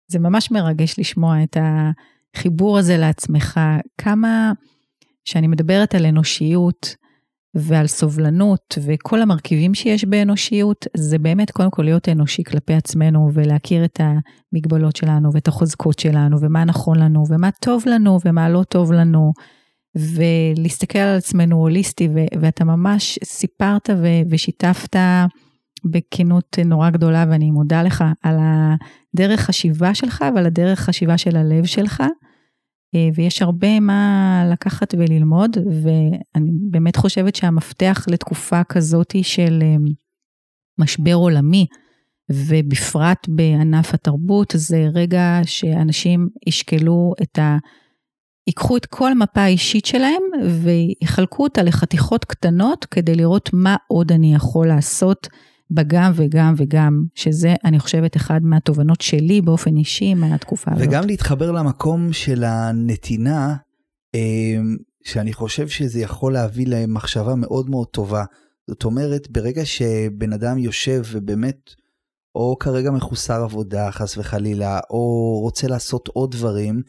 זה 0.08 0.18
ממש 0.18 0.50
מרגש 0.50 0.98
לשמוע 0.98 1.42
את 1.42 1.56
החיבור 1.60 2.78
הזה 2.78 2.96
לעצמך, 2.96 3.60
כמה 3.98 4.52
שאני 5.24 5.46
מדברת 5.46 5.94
על 5.94 6.06
אנושיות 6.06 6.96
ועל 7.54 7.86
סובלנות 7.86 8.78
וכל 8.82 9.22
המרכיבים 9.22 9.74
שיש 9.74 10.04
באנושיות, 10.04 10.86
זה 10.96 11.18
באמת 11.18 11.50
קודם 11.50 11.70
כל 11.70 11.82
להיות 11.82 12.08
אנושי 12.08 12.44
כלפי 12.44 12.74
עצמנו 12.74 13.30
ולהכיר 13.32 13.84
את 13.84 14.00
המגבלות 14.00 14.96
שלנו 14.96 15.30
ואת 15.32 15.48
החוזקות 15.48 15.98
שלנו 15.98 16.36
ומה 16.40 16.64
נכון 16.64 16.98
לנו 16.98 17.24
ומה 17.28 17.50
טוב 17.60 17.82
לנו 17.86 18.18
ומה 18.24 18.48
לא 18.48 18.62
טוב 18.62 18.92
לנו. 18.92 19.32
ולהסתכל 19.94 20.98
על 20.98 21.16
עצמנו 21.16 21.56
הוליסטי, 21.56 22.08
ו- 22.14 22.40
ואתה 22.40 22.64
ממש 22.64 23.18
סיפרת 23.24 23.90
ו- 23.90 24.30
ושיתפת 24.30 24.96
בכנות 25.84 26.58
נורא 26.64 26.90
גדולה, 26.90 27.24
ואני 27.30 27.50
מודה 27.50 27.82
לך 27.82 28.04
על 28.22 28.36
הדרך 28.40 29.40
חשיבה 29.40 29.94
שלך 29.94 30.24
ועל 30.34 30.46
הדרך 30.46 30.80
חשיבה 30.80 31.18
של 31.18 31.36
הלב 31.36 31.64
שלך. 31.64 32.02
אה, 32.94 33.08
ויש 33.14 33.42
הרבה 33.42 33.80
מה 33.80 34.44
לקחת 34.52 34.94
וללמוד, 34.98 35.56
ואני 35.82 36.50
באמת 36.70 36.96
חושבת 36.96 37.36
שהמפתח 37.36 38.04
לתקופה 38.08 38.64
כזאת 38.64 39.14
של 39.22 39.58
אה, 39.62 39.76
משבר 40.78 41.14
עולמי, 41.14 41.66
ובפרט 42.30 43.26
בענף 43.28 43.94
התרבות, 43.94 44.52
זה 44.56 44.86
רגע 44.94 45.40
שאנשים 45.44 46.28
ישקלו 46.46 47.12
את 47.22 47.38
ה... 47.38 47.58
ייקחו 48.46 48.76
את 48.76 48.86
כל 48.86 49.12
המפה 49.12 49.40
האישית 49.40 49.86
שלהם 49.86 50.22
ויחלקו 50.62 51.42
אותה 51.42 51.62
לחתיכות 51.62 52.24
קטנות 52.24 52.84
כדי 52.84 53.14
לראות 53.14 53.50
מה 53.52 53.76
עוד 53.88 54.12
אני 54.12 54.34
יכול 54.34 54.68
לעשות 54.68 55.28
בגם 55.74 56.12
וגם 56.14 56.54
וגם, 56.56 57.04
שזה 57.14 57.54
אני 57.64 57.78
חושבת 57.78 58.16
אחד 58.16 58.40
מהתובנות 58.42 59.00
שלי 59.00 59.40
באופן 59.40 59.76
אישי 59.76 60.14
מהתקופה 60.14 60.70
הזאת. 60.74 60.88
וגם 60.88 61.06
להתחבר 61.06 61.52
למקום 61.52 62.12
של 62.12 62.44
הנתינה, 62.44 63.56
אמ, 64.14 64.76
שאני 65.04 65.32
חושב 65.32 65.68
שזה 65.68 66.00
יכול 66.00 66.32
להביא 66.32 66.66
למחשבה 66.68 67.34
מאוד 67.34 67.70
מאוד 67.70 67.86
טובה. 67.86 68.24
זאת 68.70 68.84
אומרת, 68.84 69.30
ברגע 69.30 69.64
שבן 69.64 70.32
אדם 70.32 70.58
יושב 70.58 71.02
ובאמת, 71.12 71.70
או 72.34 72.56
כרגע 72.60 72.90
מחוסר 72.90 73.42
עבודה, 73.42 73.90
חס 73.90 74.18
וחלילה, 74.18 74.80
או 74.90 75.38
רוצה 75.42 75.68
לעשות 75.68 76.08
עוד 76.08 76.30
דברים, 76.30 76.82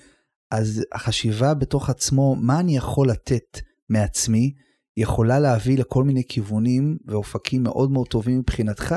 אז 0.51 0.83
החשיבה 0.91 1.53
בתוך 1.53 1.89
עצמו, 1.89 2.35
מה 2.35 2.59
אני 2.59 2.77
יכול 2.77 3.09
לתת 3.09 3.59
מעצמי, 3.89 4.53
יכולה 4.97 5.39
להביא 5.39 5.77
לכל 5.77 6.03
מיני 6.03 6.23
כיוונים 6.27 6.97
ואופקים 7.05 7.63
מאוד 7.63 7.91
מאוד 7.91 8.07
טובים 8.07 8.39
מבחינתך, 8.39 8.95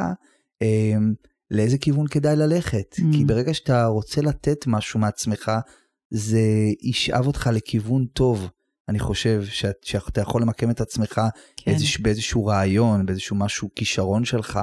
אמ, 0.63 1.15
לאיזה 1.51 1.79
כיוון 1.79 2.07
כדאי 2.07 2.37
ללכת. 2.37 2.97
Mm. 2.99 3.03
כי 3.13 3.25
ברגע 3.25 3.55
שאתה 3.55 3.87
רוצה 3.87 4.21
לתת 4.21 4.67
משהו 4.67 5.01
מעצמך, 5.01 5.53
זה 6.11 6.41
ישאב 6.83 7.27
אותך 7.27 7.51
לכיוון 7.53 8.07
טוב. 8.07 8.49
אני 8.89 8.99
חושב 8.99 9.45
שאת, 9.45 9.85
שאתה 9.85 10.21
יכול 10.21 10.43
למקם 10.43 10.71
את 10.71 10.81
עצמך 10.81 11.21
כן. 11.57 11.71
איזוש, 11.71 12.01
באיזשהו 12.01 12.47
רעיון, 12.47 13.07
באיזשהו 13.07 13.37
משהו, 13.37 13.69
כישרון 13.75 14.25
שלך, 14.25 14.61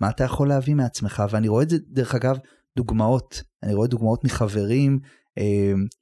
מה 0.00 0.10
אתה 0.10 0.24
יכול 0.24 0.48
להביא 0.48 0.74
מעצמך, 0.74 1.22
ואני 1.30 1.48
רואה 1.48 1.62
את 1.62 1.70
זה, 1.70 1.76
דרך 1.88 2.14
אגב, 2.14 2.38
דוגמאות, 2.76 3.42
אני 3.62 3.74
רואה 3.74 3.88
דוגמאות 3.88 4.24
מחברים, 4.24 4.98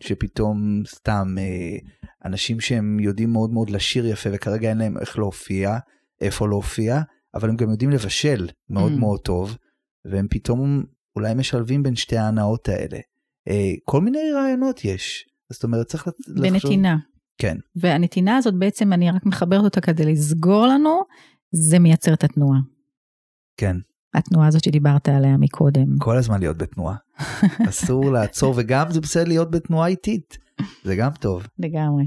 שפתאום 0.02 0.82
סתם 0.86 1.34
אה, 1.38 1.76
אנשים 2.24 2.60
שהם 2.60 3.00
יודעים 3.00 3.32
מאוד 3.32 3.50
מאוד 3.50 3.70
לשיר 3.70 4.06
יפה, 4.06 4.30
וכרגע 4.32 4.68
אין 4.68 4.78
להם 4.78 4.98
איך 4.98 5.18
להופיע, 5.18 5.78
איפה 6.20 6.48
להופיע, 6.48 7.00
אבל 7.34 7.48
הם 7.48 7.56
גם 7.56 7.70
יודעים 7.70 7.90
לבשל 7.90 8.48
מאוד 8.70 8.92
Mm. 8.92 8.98
מאוד 9.00 9.20
טוב, 9.20 9.56
והם 10.04 10.26
פתאום 10.30 10.84
אולי 11.16 11.34
משלבים 11.34 11.82
בין 11.82 11.96
שתי 11.96 12.16
ההנאות 12.16 12.68
האלה. 12.68 12.98
אה, 13.48 13.72
כל 13.84 14.00
מיני 14.00 14.18
רעיונות 14.34 14.84
יש, 14.84 15.24
זאת 15.52 15.64
אומרת 15.64 15.86
צריך 15.86 16.08
לחשוב... 16.26 16.42
בנתינה. 16.42 16.96
כן. 17.38 17.56
והנתינה 17.76 18.36
הזאת 18.36 18.54
בעצם, 18.58 18.92
אני 18.92 19.10
רק 19.10 19.26
מחברת 19.26 19.64
אותה 19.64 19.80
כדי 19.80 20.12
לסגור 20.12 20.66
לנו, 20.66 21.00
זה 21.52 21.78
מייצר 21.78 22.14
את 22.14 22.24
התנועה. 22.24 22.58
כן, 23.56 23.76
התנועה 24.14 24.46
הזאת 24.48 24.64
שדיברת 24.64 25.08
עליה 25.08 25.36
מקודם. 25.36 25.98
כל 25.98 26.16
הזמן 26.16 26.40
להיות 26.40 26.58
בתנועה. 26.58 26.94
אסור 27.68 28.12
לעצור, 28.12 28.54
וגם 28.56 28.90
זה 28.90 29.00
בסדר 29.00 29.24
להיות 29.24 29.50
בתנועה 29.50 29.88
איטית, 29.88 30.38
זה 30.84 30.96
גם 30.96 31.10
טוב. 31.20 31.46
לגמרי. 31.58 32.04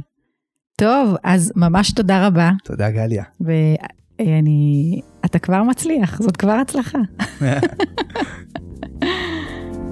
טוב, 0.75 1.15
אז 1.23 1.51
ממש 1.55 1.91
תודה 1.91 2.27
רבה, 2.27 2.51
תודה 2.63 2.91
גליה. 2.91 3.23
ואני... 3.41 5.01
אתה 5.25 5.39
כבר 5.39 5.63
מצליח, 5.63 6.21
זאת 6.21 6.37
כבר 6.37 6.51
הצלחה. 6.51 6.99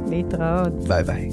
להתראות. 0.09 0.87
ביי 0.87 1.03
ביי. 1.03 1.29